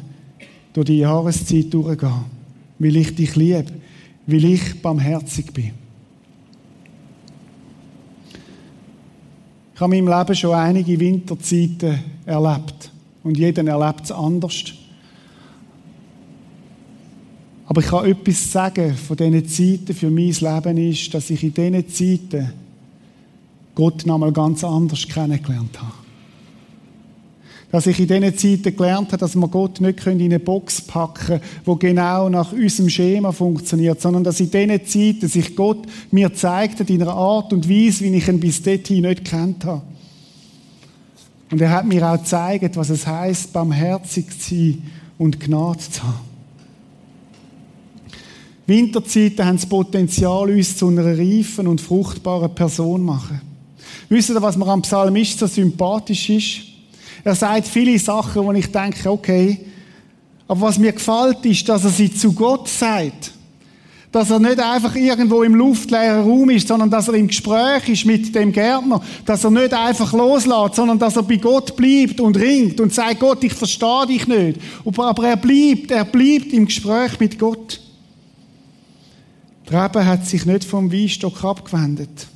[0.71, 2.23] durch die Jahreszeit durchgehen,
[2.79, 3.65] weil ich dich liebe,
[4.25, 5.71] weil ich barmherzig bin.
[9.75, 12.89] Ich habe in meinem Leben schon einige Winterzeiten erlebt.
[13.21, 14.63] Und jeder erlebt es anders.
[17.71, 21.53] Aber ich kann etwas sagen von diesen Zeiten für mein Leben ist, dass ich in
[21.53, 22.51] diesen Zeiten
[23.75, 25.93] Gott noch einmal ganz anders kennengelernt habe.
[27.71, 31.25] Dass ich in diesen Zeiten gelernt habe, dass wir Gott nicht in eine Box packen
[31.25, 36.33] können, die genau nach unserem Schema funktioniert, sondern dass in diesen Zeiten sich Gott mir
[36.33, 39.83] zeigt in einer Art und Weise, wie ich ihn bis dahin nicht kennt habe.
[41.49, 44.83] Und er hat mir auch gezeigt, was es heißt, barmherzig zu sein
[45.17, 46.30] und Gnade zu haben.
[48.71, 53.41] Winterzeiten haben das Potenzial, uns zu einer reifen und fruchtbaren Person zu machen.
[54.07, 56.61] Wisst ihr, was mir am Psalmist so sympathisch ist?
[57.23, 59.59] Er sagt viele Sachen, wo ich denke, okay,
[60.47, 63.31] aber was mir gefällt, ist, dass er sie zu Gott sagt.
[64.11, 68.05] Dass er nicht einfach irgendwo im luftleeren Raum ist, sondern dass er im Gespräch ist
[68.05, 69.01] mit dem Gärtner.
[69.25, 73.21] Dass er nicht einfach loslässt, sondern dass er bei Gott bleibt und ringt und sagt,
[73.21, 74.59] Gott, ich verstehe dich nicht.
[74.83, 77.79] Aber er bleibt, er bleibt im Gespräch mit Gott.
[79.71, 82.27] Die Rebe hat sich nicht vom Weinstock abgewendet.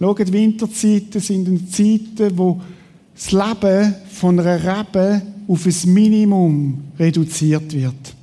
[0.00, 2.60] Schaut, Winterzeiten sind Zeiten, wo
[3.14, 8.14] das Leben von einer Rebe auf ein Minimum reduziert wird.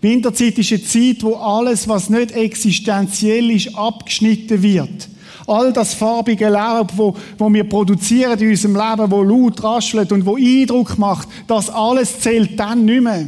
[0.00, 5.08] Winterzeit ist eine Zeit, wo alles, was nicht existenziell ist, abgeschnitten wird.
[5.46, 10.24] All das farbige Laub, wo, wo wir produzieren in unserem Leben, wo laut raschelt und
[10.24, 13.26] wo Eindruck macht, das alles zählt dann nicht mehr.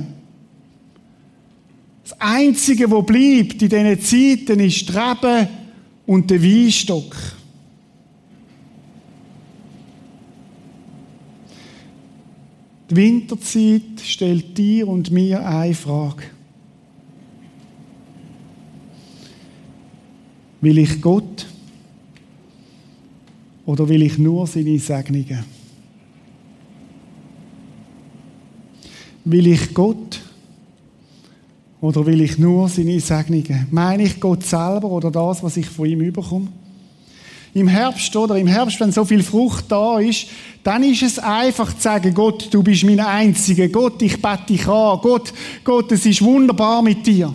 [2.08, 5.48] Das Einzige, wo bleibt in diesen Zeiten, ist die Rebe
[6.06, 7.16] und der Weinstock.
[12.88, 16.22] Die Winterzeit stellt dir und mir eine Frage.
[20.60, 21.44] Will ich Gott
[23.64, 25.44] oder will ich nur seine Segnungen?
[29.24, 30.20] Will ich Gott
[31.86, 33.68] oder will ich nur seine Segnungen?
[33.70, 36.48] Meine ich Gott selber oder das, was ich von ihm überkomme?
[37.54, 38.36] Im Herbst, oder?
[38.36, 40.26] Im Herbst, wenn so viel Frucht da ist,
[40.64, 43.68] dann ist es einfach zu sagen, Gott, du bist mein einziger.
[43.68, 44.98] Gott, ich bete dich an.
[45.00, 45.32] Gott,
[45.62, 47.32] Gott, es ist wunderbar mit dir.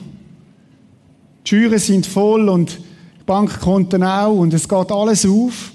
[1.39, 5.71] Die Türen sind voll und die Bankkonten auch und es geht alles auf.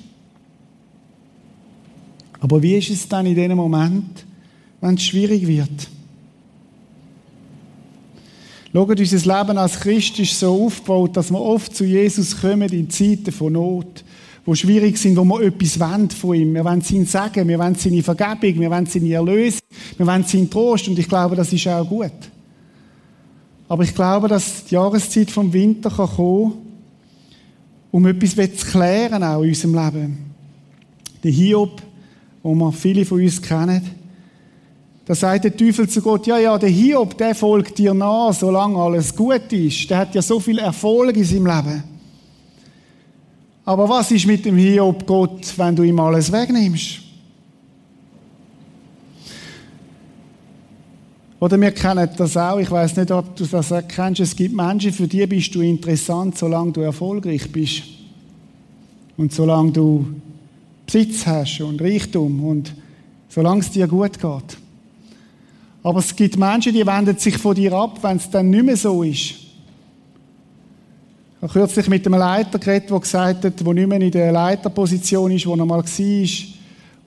[2.40, 4.26] Aber wie ist es dann in dem Moment,
[4.82, 5.88] wenn es schwierig wird?
[8.76, 12.90] Schaut, unser Leben als Christ ist so aufgebaut, dass wir oft zu Jesus kommen in
[12.90, 14.04] Zeiten von Not,
[14.44, 16.52] wo schwierig sind, wo wir etwas wollen von ihm.
[16.52, 19.62] Wir wollen sein Sagen, wir wollen seine Vergebung, wir wollen seine Erlösung,
[19.96, 22.12] wir wollen seinen Trost und ich glaube, das ist auch gut.
[23.66, 26.52] Aber ich glaube, dass die Jahreszeit vom Winter kann kommen,
[27.90, 30.18] um etwas zu klären auch in unserem Leben.
[31.24, 31.80] Der Hiob,
[32.42, 33.80] wo wir viele von uns kennen,
[35.06, 38.76] da sagt der Teufel zu Gott, ja, ja, der Hiob, der folgt dir nach, solange
[38.76, 39.88] alles gut ist.
[39.88, 41.84] Der hat ja so viel Erfolg in seinem Leben.
[43.64, 47.02] Aber was ist mit dem Hiob, Gott, wenn du ihm alles wegnimmst?
[51.38, 54.92] Oder wir kennen das auch, ich weiß nicht, ob du das erkennst, es gibt Menschen,
[54.92, 57.82] für die bist du interessant, solange du erfolgreich bist.
[59.16, 60.06] Und solange du
[60.84, 62.74] Besitz hast und Reichtum und
[63.28, 64.65] solange es dir gut geht.
[65.86, 68.76] Aber es gibt Menschen, die wenden sich von dir ab, wenn es dann nicht mehr
[68.76, 69.20] so ist.
[69.20, 69.46] Ich
[71.42, 75.30] habe kürzlich mit einem Leiter geredet, der gesagt hat, der nicht mehr in der Leiterposition
[75.30, 76.28] ist, wo er mal war,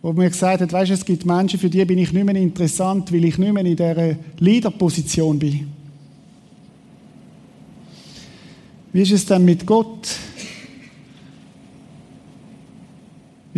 [0.01, 3.11] wo mir gesagt hat, weißt, es gibt Menschen, für die bin ich nicht mehr interessant,
[3.11, 5.69] weil ich nicht mehr in dieser Leaderposition bin.
[8.93, 10.07] Wie ist es denn mit Gott?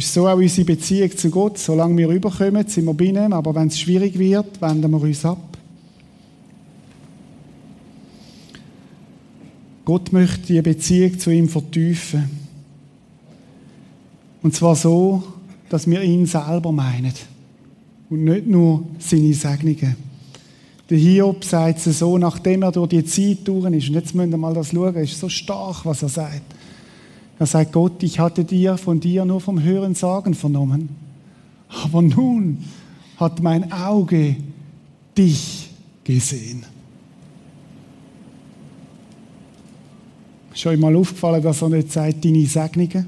[0.01, 1.59] Ist so auch unsere Beziehung zu Gott.
[1.59, 5.23] Solange wir rüberkommen, sind wir bei ihm, aber wenn es schwierig wird, wenden wir uns
[5.23, 5.37] ab.
[9.85, 12.27] Gott möchte die Beziehung zu ihm vertiefen.
[14.41, 15.21] Und zwar so,
[15.69, 17.13] dass wir ihn selber meinen.
[18.09, 19.95] Und nicht nur seine Segnungen.
[20.89, 23.89] Der Hiob sagt es so, nachdem er durch die Zeit durch ist.
[23.89, 24.95] Und jetzt müssen wir mal das schauen.
[24.95, 26.55] Es ist so stark, was er sagt.
[27.41, 30.89] Er sagt, Gott, ich hatte dir von dir nur vom Hören sagen vernommen.
[31.83, 32.59] Aber nun
[33.17, 34.35] hat mein Auge
[35.17, 35.71] dich
[36.03, 36.63] gesehen.
[40.53, 43.07] Ist euch mal aufgefallen, dass er nicht sagt, deine Segnungen,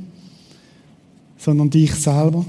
[1.37, 2.43] sondern dich selber?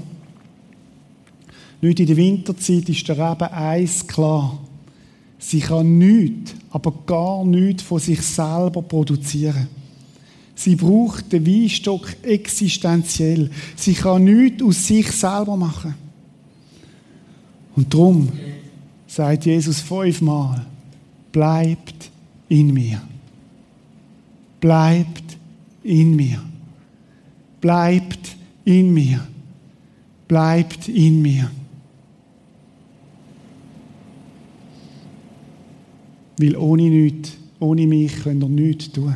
[1.81, 4.57] Nicht in der Winterzeit ist der Reben eins klar.
[5.37, 9.84] Sie kann nichts, aber gar nichts von sich selber produzieren.
[10.55, 13.49] Sie braucht den Weinstock existenziell.
[13.75, 15.95] Sie kann nichts aus sich selber machen.
[17.75, 18.29] Und darum
[19.05, 20.65] sagt Jesus fünfmal,
[21.31, 22.09] bleibt
[22.47, 23.01] in mir
[24.65, 25.37] bleibt
[25.83, 26.41] in mir.
[27.61, 29.27] Bleibt in mir.
[30.27, 31.51] Bleibt in mir.
[36.39, 39.13] Weil ohne nichts, ohne mich könnt ihr nichts tun.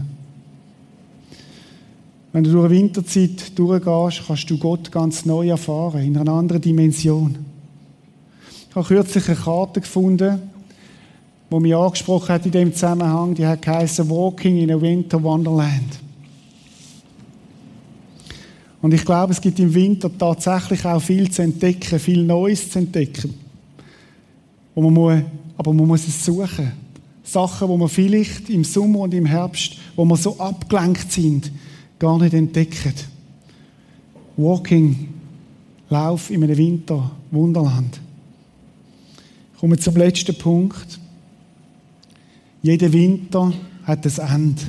[2.32, 6.62] Wenn du durch eine Winterzeit durchgehst, kannst du Gott ganz neu erfahren, in einer anderen
[6.62, 7.38] Dimension.
[8.70, 10.40] Ich habe kürzlich eine Karte gefunden,
[11.50, 16.00] wo mich angesprochen hat in dem Zusammenhang, die hat Walking in a Winter Wonderland.
[18.82, 22.80] Und ich glaube, es gibt im Winter tatsächlich auch viel zu entdecken, viel Neues zu
[22.80, 23.34] entdecken.
[24.76, 25.24] Wo man muss,
[25.58, 26.72] aber man muss es suchen.
[27.24, 31.52] Sachen, wo man vielleicht im Sommer und im Herbst, wo wir so abgelenkt sind,
[32.00, 32.94] gar nicht entdecken.
[34.38, 35.10] Walking,
[35.90, 38.00] Lauf in einem Winter, Wunderland.
[39.54, 41.00] Ich komme zum letzten Punkt.
[42.62, 43.52] Jeder Winter
[43.84, 44.62] hat ein Ende.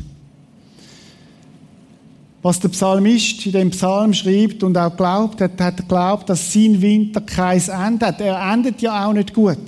[2.43, 6.81] Was der Psalmist in dem Psalm schreibt und auch glaubt, hat, hat geglaubt, dass sein
[6.81, 8.21] Winter kein Ende hat.
[8.21, 9.59] Er endet ja auch nicht gut.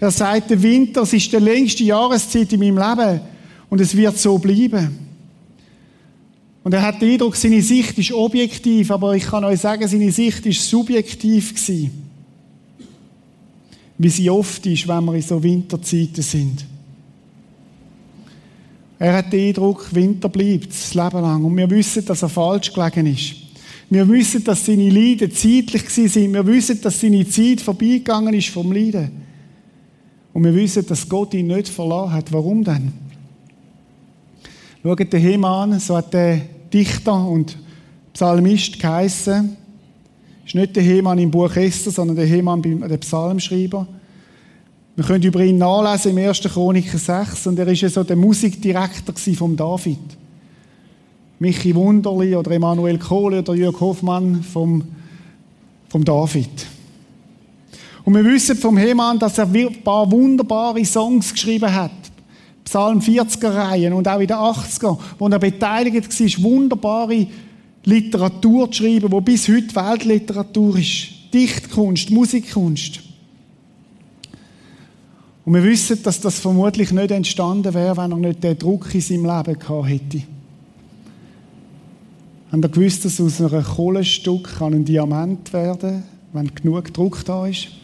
[0.00, 3.20] Er sagt, der Winter, ist die längste Jahreszeit in meinem Leben
[3.68, 5.09] und es wird so bleiben.
[6.62, 10.12] Und er hat den Eindruck, seine Sicht ist objektiv, aber ich kann euch sagen, seine
[10.12, 11.90] Sicht ist subjektiv gewesen.
[13.96, 16.64] Wie sie oft ist, wenn wir in so Winterzeiten sind.
[18.98, 21.42] Er hat den Eindruck, Winter bleibt das Leben lang.
[21.42, 23.34] Und wir wissen, dass er falsch gelegen ist.
[23.88, 26.34] Wir wissen, dass seine Leiden zeitlich sind.
[26.34, 29.10] Wir wissen, dass seine Zeit vorbeigegangen ist vom Leiden.
[30.34, 32.30] Und wir wissen, dass Gott ihn nicht verloren hat.
[32.30, 32.92] Warum denn?
[34.82, 36.40] Schaut den Hemann an, so hat der
[36.72, 37.58] Dichter und
[38.14, 39.58] Psalmist geheissen.
[40.46, 43.86] Ist nicht der Hemann im Buch Esther, sondern der Hemann der Psalmschreiber.
[44.96, 46.40] Wir können über ihn nachlesen im 1.
[46.40, 49.98] Chroniker 6 und er ist ja so der Musikdirektor von David.
[51.38, 54.82] Michi Wunderli oder Emanuel Kohle oder Jörg Hoffmann vom,
[55.90, 56.66] vom David.
[58.04, 61.99] Und wir wissen vom Hemann, dass er ein paar wunderbare Songs geschrieben hat.
[62.70, 67.26] Psalm 40er Reihen und auch in den 80er, wo er beteiligt war, wunderbare
[67.84, 71.08] Literatur zu schreiben, wo bis heute Weltliteratur ist.
[71.34, 73.00] Dichtkunst, Musikkunst.
[75.44, 79.00] Und wir wissen, dass das vermutlich nicht entstanden wäre, wenn er nicht den Druck in
[79.00, 80.22] seinem Leben gehabt hätte.
[82.52, 86.02] Haben ihr gewusst, dass aus einem Kohlenstück ein Diamant werden kann,
[86.34, 87.79] wenn genug Druck da ist?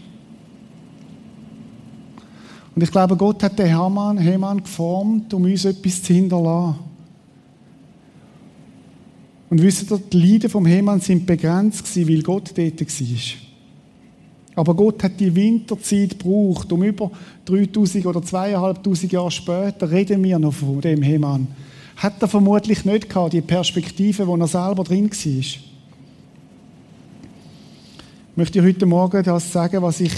[2.76, 6.78] Und ich glaube, Gott hat den Hamann, Hamann geformt, um uns etwas zu hinterlassen.
[9.48, 13.18] Und wisst ihr, die Leiden vom Hamann sind begrenzt gewesen, weil Gott dort war.
[14.56, 17.10] Aber Gott hat die Winterzeit gebraucht, um über
[17.46, 21.46] 3000 oder 2500 Jahre später reden wir noch von dem Hemann.
[21.96, 25.38] Hat er vermutlich nicht gehabt, die Perspektive, wo er selber drin war.
[25.38, 25.60] Ich
[28.34, 30.12] möchte heute Morgen das sagen, was ich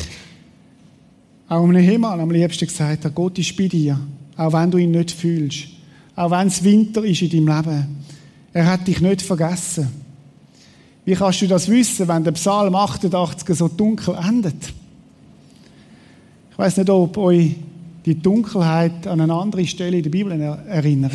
[1.49, 3.15] auch einem Hemann am liebsten gesagt habe.
[3.15, 3.99] Gott ist bei dir,
[4.37, 5.69] auch wenn du ihn nicht fühlst.
[6.15, 7.87] Auch wenn es Winter ist in deinem Leben.
[8.53, 9.89] Er hat dich nicht vergessen.
[11.05, 14.73] Wie kannst du das wissen, wenn der Psalm 88 so dunkel endet?
[16.51, 17.55] Ich weiß nicht, ob euch
[18.05, 21.13] die Dunkelheit an eine andere Stelle in der Bibel erinnert.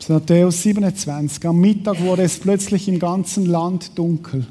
[0.00, 1.44] Das ist Matthäus 27.
[1.44, 4.46] Am Mittag wurde es plötzlich im ganzen Land dunkel.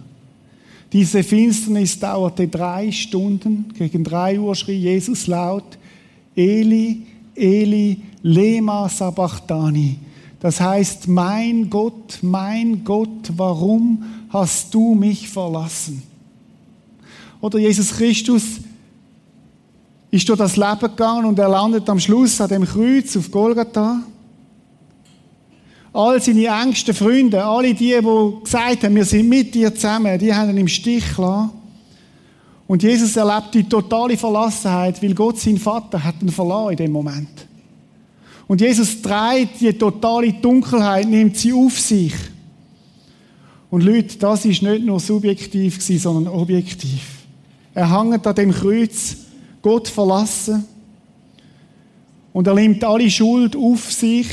[0.93, 3.74] Diese Finsternis dauerte drei Stunden.
[3.76, 5.80] Gegen drei Uhr schrie Jesus laut,
[6.36, 7.02] Eli,
[7.34, 9.97] Eli, lema sabachthani.
[10.39, 16.04] Das heißt, mein Gott, mein Gott, warum hast du mich verlassen?
[17.41, 18.43] Oder Jesus Christus
[20.12, 24.04] ist durch das Leben gegangen und er landet am Schluss an dem Kreuz auf Golgatha.
[25.92, 30.34] All seine engsten Freunde, alle die, die gesagt haben, wir sind mit dir zusammen, die
[30.34, 31.52] haben ihn im Stich gelassen.
[32.68, 36.92] Und Jesus erlebt die totale Verlassenheit, weil Gott, sein Vater, hat ihn verloren in dem
[36.92, 37.48] Moment.
[38.48, 42.14] Und Jesus trägt die totale Dunkelheit, nimmt sie auf sich.
[43.72, 47.02] Und Leute, das ist nicht nur subjektiv sondern objektiv.
[47.74, 49.18] Er hängt an dem Kreuz,
[49.62, 50.66] Gott verlassen.
[52.34, 54.28] Und er nimmt alle Schuld auf sich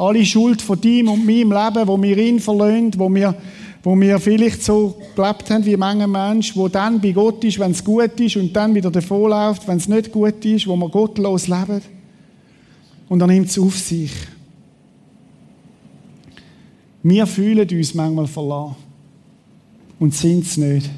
[0.00, 3.34] alle Schuld von deinem und meinem Leben, wo wir ihn verlöhnt, wo wir,
[3.82, 7.72] wo wir vielleicht so gelebt haben wie manche Menschen, wo dann bei Gott ist, wenn
[7.72, 11.48] es gut ist und dann wieder davonläuft, wenn es nicht gut ist, wo wir gottlos
[11.48, 11.82] leben.
[13.08, 14.12] Und er nimmt es auf sich.
[17.02, 18.76] Wir fühlen uns manchmal verlassen
[19.98, 20.90] und sind es nicht.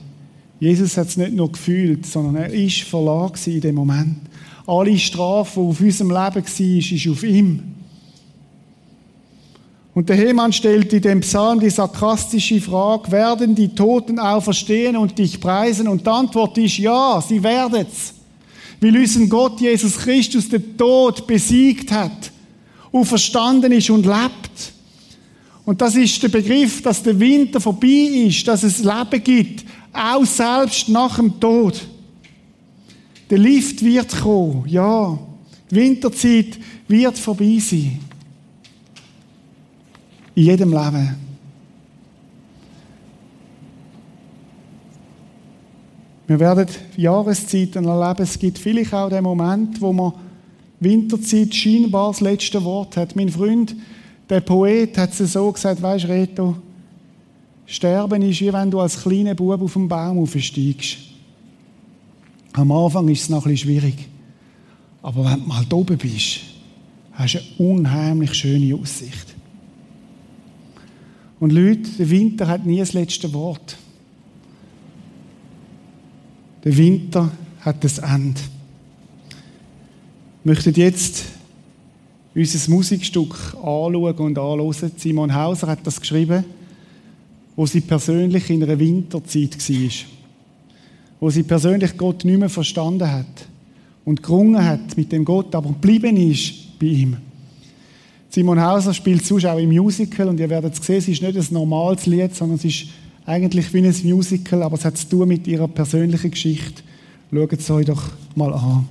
[0.60, 4.16] Jesus hat es nicht nur gefühlt, sondern er ist verlassen in dem Moment.
[4.66, 7.81] Alle Strafe, die auf unserem Leben war, ist auf ihm.
[9.94, 15.18] Und der Hemann stellt in dem Psalm die sarkastische Frage, werden die Toten auferstehen und
[15.18, 15.86] dich preisen?
[15.86, 18.14] Und die Antwort ist ja, sie werden's.
[18.80, 22.32] Weil unser Gott Jesus Christus den Tod besiegt hat,
[22.90, 24.72] auferstanden ist und lebt.
[25.64, 30.24] Und das ist der Begriff, dass der Winter vorbei ist, dass es Leben gibt, auch
[30.24, 31.80] selbst nach dem Tod.
[33.30, 35.18] Der Lift wird kommen, ja.
[35.70, 38.00] Die Winterzeit wird vorbei sein.
[40.34, 41.16] In jedem Leben.
[46.26, 46.66] Wir werden
[46.96, 48.22] Jahreszeiten erleben.
[48.22, 50.14] Es gibt vielleicht auch den Moment, wo man
[50.80, 53.14] Winterzeit scheinbar das letzte Wort hat.
[53.14, 53.76] Mein Freund,
[54.30, 56.56] der Poet, hat es so gesagt, weißt Reto,
[57.66, 60.98] Sterben ist wie wenn du als kleiner Bub auf dem Baum aufsteigst.
[62.52, 64.08] Am Anfang ist es noch ein bisschen schwierig.
[65.02, 66.40] Aber wenn du mal oben bist,
[67.12, 69.31] hast du eine unheimlich schöne Aussicht.
[71.42, 73.76] Und Leute, der Winter hat nie das letzte Wort.
[76.62, 77.32] Der Winter
[77.62, 78.40] hat das Ende.
[80.44, 81.24] Wir möchten jetzt
[82.32, 84.92] unser Musikstück anschauen und anhören.
[84.96, 86.44] Simon Hauser hat das geschrieben,
[87.56, 89.90] wo sie persönlich in einer Winterzeit war.
[91.18, 93.48] Wo sie persönlich Gott nicht mehr verstanden hat
[94.04, 97.16] und gerungen hat mit dem Gott, aber geblieben ist bei ihm.
[98.34, 101.46] Simon Hauser spielt auch im Musical und ihr werdet es sehen, es ist nicht ein
[101.50, 102.86] normales Lied, sondern es ist
[103.26, 106.82] eigentlich wie ein Musical, aber es hat zu tun mit ihrer persönlichen Geschichte.
[107.30, 108.02] Schaut es euch doch
[108.34, 108.88] mal an.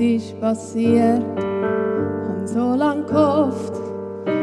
[0.00, 1.22] Ist passiert.
[2.28, 3.74] Hab so lang gehofft,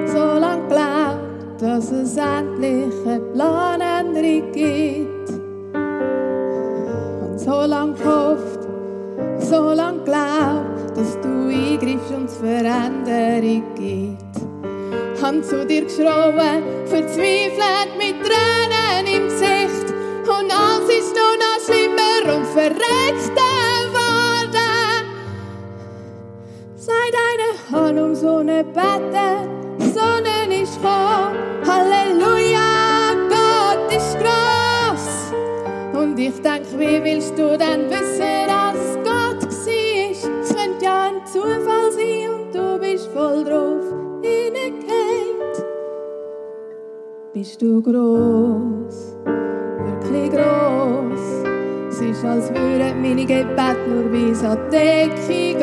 [0.07, 5.29] so lang geglaubt, dass es endlich eine Planänderung gibt.
[7.21, 8.61] Hab so lang gehofft,
[9.39, 15.21] so lang geglaubt, dass du eingreifst und es Veränderung gibt.
[15.21, 18.04] Hab zu dir geschrauen, verzweifelt mit
[22.65, 23.65] schlimmer und verreckter.
[27.71, 31.35] han um Sonne beten, Sonnen ist gekommen.
[31.67, 35.33] Halleluja, Gott ist groß.
[35.93, 40.11] Und ich denk, wie willst du denn wissen, dass Gott war?
[40.11, 43.83] Es könnte ja ein Zufall sein und du bist voll drauf
[44.21, 45.65] hineingeht.
[47.33, 49.17] Bist du groß,
[49.85, 50.84] wirklich groß?
[52.27, 55.59] Als würden meine Gebete nur bis an Decke gehen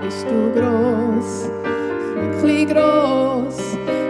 [0.00, 1.50] bist du groß,
[2.16, 3.58] wirklich groß.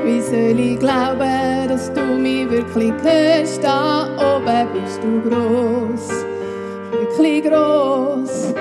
[0.05, 3.63] Wie soll ich glauben, dass du mich wirklich hörst?
[3.63, 6.25] Da oben bist du groß,
[6.93, 8.55] wirklich groß.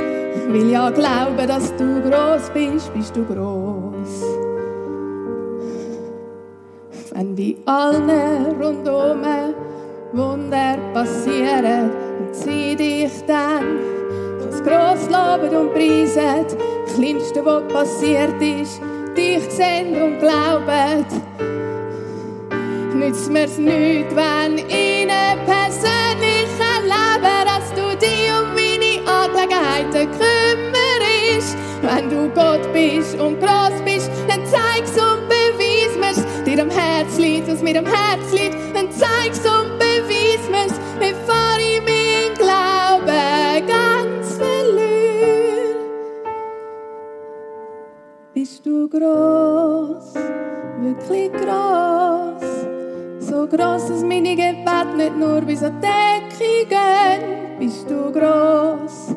[0.50, 4.24] Will ja glauben, dass du groß bist, bist du groß.
[7.14, 9.24] Wenn bei allen rundum
[10.14, 13.80] Wunder passieren und sie dich dann
[14.42, 16.46] uns gross loben und preisen.
[16.86, 18.82] Das Kleinste, was passiert ist,
[19.16, 21.06] dich sehen und glauben.
[22.94, 31.58] Nützt mir's nicht, wenn in einem persönlichen Leben, dass du dich um meine Angelegenheiten kümmerst.
[31.82, 36.44] Wenn du Gott bist und groß bist, dann zeig's und beweis mir's.
[36.46, 39.65] Dir am Herz liegt, was mir am Herz liegt, dann zeig's und
[48.66, 50.14] Bist du groß,
[50.82, 52.50] wirklich groß,
[53.20, 57.60] so groß, dass meine Gebete nicht nur bis an die Decke gehen.
[57.60, 59.16] Bist du groß,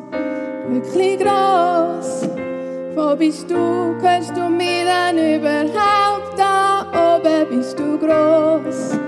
[0.67, 2.29] wirklich groß,
[2.93, 7.49] wo bist du, kannst du mir dann überhaupt da oben?
[7.49, 8.99] Bist du groß,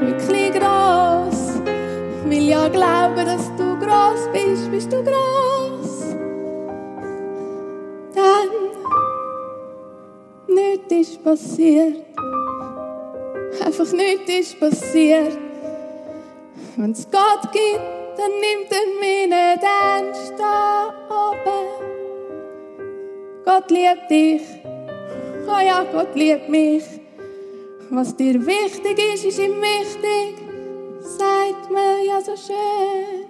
[0.00, 1.62] wirklich groß,
[2.24, 6.16] will ja glauben, dass du groß bist, bist du groß.
[8.16, 8.67] Dann
[10.48, 11.96] nichts ist passiert.
[13.64, 15.38] Einfach nichts ist passiert.
[16.76, 17.80] Wenn es Gott gibt,
[18.16, 21.88] dann nimmt er mich nicht ernst da oben.
[23.44, 24.42] Gott liebt dich.
[25.46, 26.84] Oh ja, Gott liebt mich.
[27.90, 30.36] Was dir wichtig ist, ist ihm wichtig.
[31.00, 33.26] Sagt mir ja so schön.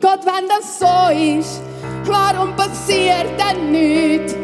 [0.00, 1.62] Gott, wenn das so ist,
[2.04, 4.36] warum passiert denn nichts?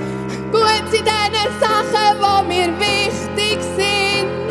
[0.53, 4.46] Gut sind diese Sachen, die mir wichtig sind.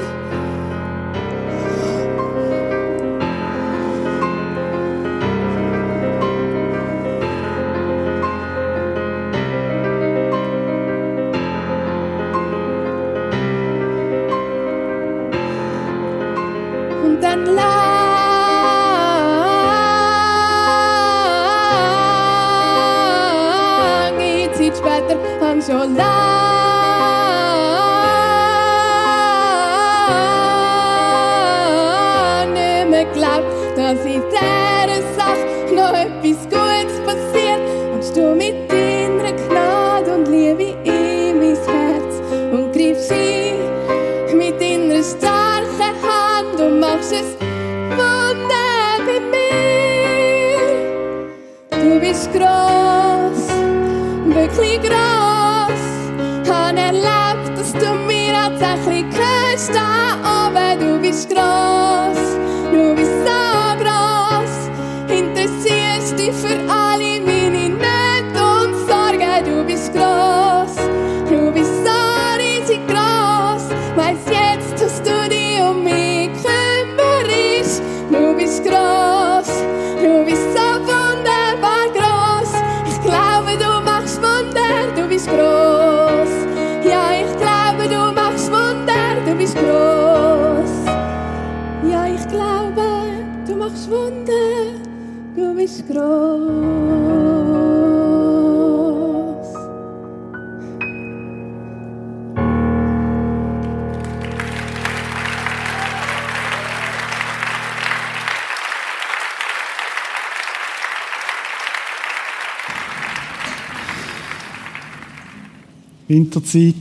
[116.15, 116.75] Winterzeit.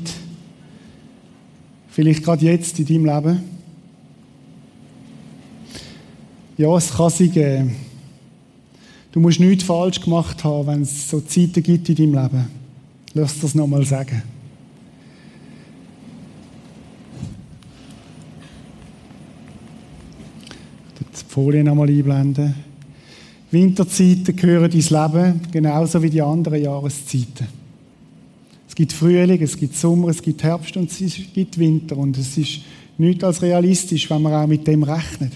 [1.89, 3.41] Vielleicht gerade jetzt in deinem Leben.
[6.57, 7.75] Ja, es kann sich geben.
[9.11, 12.47] Du musst nichts falsch gemacht haben, wenn es so Zeiten gibt in deinem Leben.
[13.15, 14.23] Lass das nochmal sagen.
[21.01, 22.55] Die Folie nochmal einblenden.
[23.51, 27.64] Winterzeiten gehören dein Leben genauso wie die anderen Jahreszeiten.
[28.75, 31.97] Es gibt Frühling, es gibt Sommer, es gibt Herbst und es gibt Winter.
[31.97, 32.59] Und es ist
[32.99, 35.31] nichts als realistisch, wenn man auch mit dem rechnet.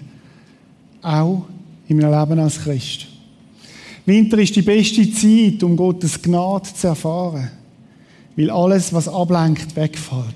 [1.02, 1.44] Auch
[1.86, 3.06] in einem Leben als Christ.
[4.04, 7.48] Winter ist die beste Zeit, um Gottes Gnade zu erfahren.
[8.34, 10.34] Weil alles, was ablenkt, wegfällt.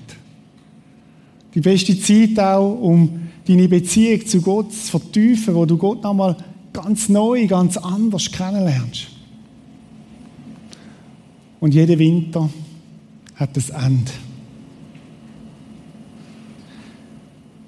[1.53, 6.37] Die beste Zeit auch, um deine Beziehung zu Gott zu vertiefen, wo du Gott nochmal
[6.71, 9.07] ganz neu, ganz anders kennenlernst.
[11.59, 12.49] Und jeder Winter
[13.35, 14.11] hat das Ende.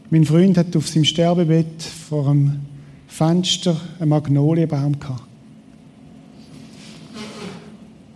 [0.10, 2.62] Mein Freund hat auf seinem Sterbebett vor einem
[3.08, 5.24] Fenster einen Magnolienbaum gehabt.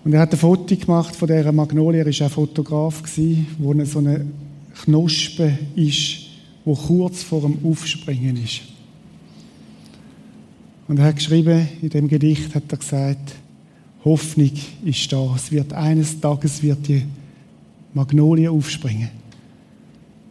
[0.04, 2.00] Und er hat ein Foto gemacht von dieser Magnolie.
[2.00, 3.04] Er war auch Fotograf,
[3.58, 4.26] wo eine so eine
[4.84, 6.22] Knospe ist,
[6.64, 8.62] wo kurz vor dem Aufspringen ist.
[10.88, 13.36] Und er hat geschrieben, in dem Gedicht hat er gesagt,
[14.06, 14.52] Hoffnung
[14.84, 15.36] ist da.
[15.36, 17.04] Es wird eines Tages wird die
[17.93, 19.09] Magnolie aufspringen.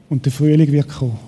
[0.08, 1.18] Und der Frühling wird kommen.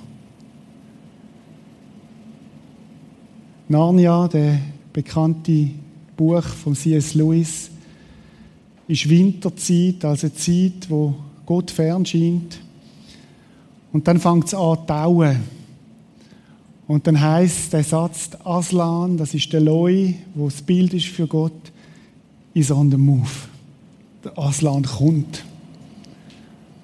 [3.69, 4.59] Narnia, der
[4.93, 5.71] bekannte
[6.17, 7.15] Buch von C.S.
[7.15, 7.71] Lewis,
[8.89, 11.15] ist Winterzeit, also eine Zeit, wo
[11.47, 12.61] Gott fern scheint.
[13.93, 15.37] Und dann fängt es an zu tauen.
[16.89, 21.29] Und dann heißt der Satz, Aslan, das ist der Loi, wo das Bild ist für
[21.29, 21.71] Gott,
[22.53, 23.31] is on the move.
[24.25, 25.45] Der Aslan kommt.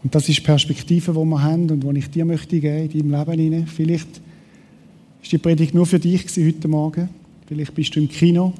[0.06, 3.10] Und das ist die Perspektive, die wir haben und die ich dir möchte geben in
[3.10, 3.66] deinem Leben hinein.
[3.66, 4.06] Vielleicht
[5.20, 7.08] ist die Predigt nur für dich heute Morgen.
[7.44, 8.52] Vielleicht bist du im Kino.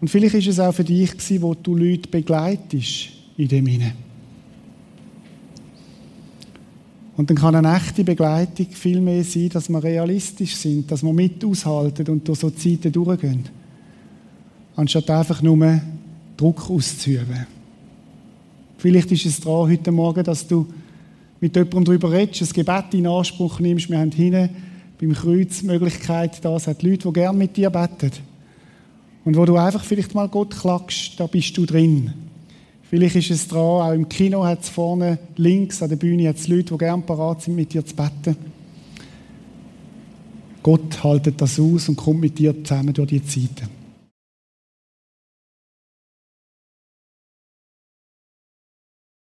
[0.00, 3.92] Und vielleicht ist es auch für dich wo du Leute begleitest in dem hinein.
[7.16, 11.12] Und dann kann eine echte Begleitung viel mehr sein, dass wir realistisch sind, dass wir
[11.12, 13.44] mit aushalten und durch so Zeiten durchgehen.
[14.74, 15.80] Anstatt einfach nur
[16.36, 17.51] Druck auszuüben.
[18.82, 20.66] Vielleicht ist es dran heute Morgen, dass du
[21.40, 23.88] mit jemandem darüber redest, ein Gebet in Anspruch nimmst.
[23.88, 24.50] Wir haben hinten
[25.00, 28.10] beim Kreuz die Möglichkeit, da sind Leute, die gerne mit dir beten.
[29.24, 32.12] Und wo du einfach vielleicht mal Gott klackst, da bist du drin.
[32.82, 36.48] Vielleicht ist es dran, auch im Kino hat es vorne links an der Bühne hat's
[36.48, 38.36] Leute, die gerne parat sind, mit dir zu beten.
[40.60, 43.81] Gott haltet das aus und kommt mit dir zusammen durch die Zeiten.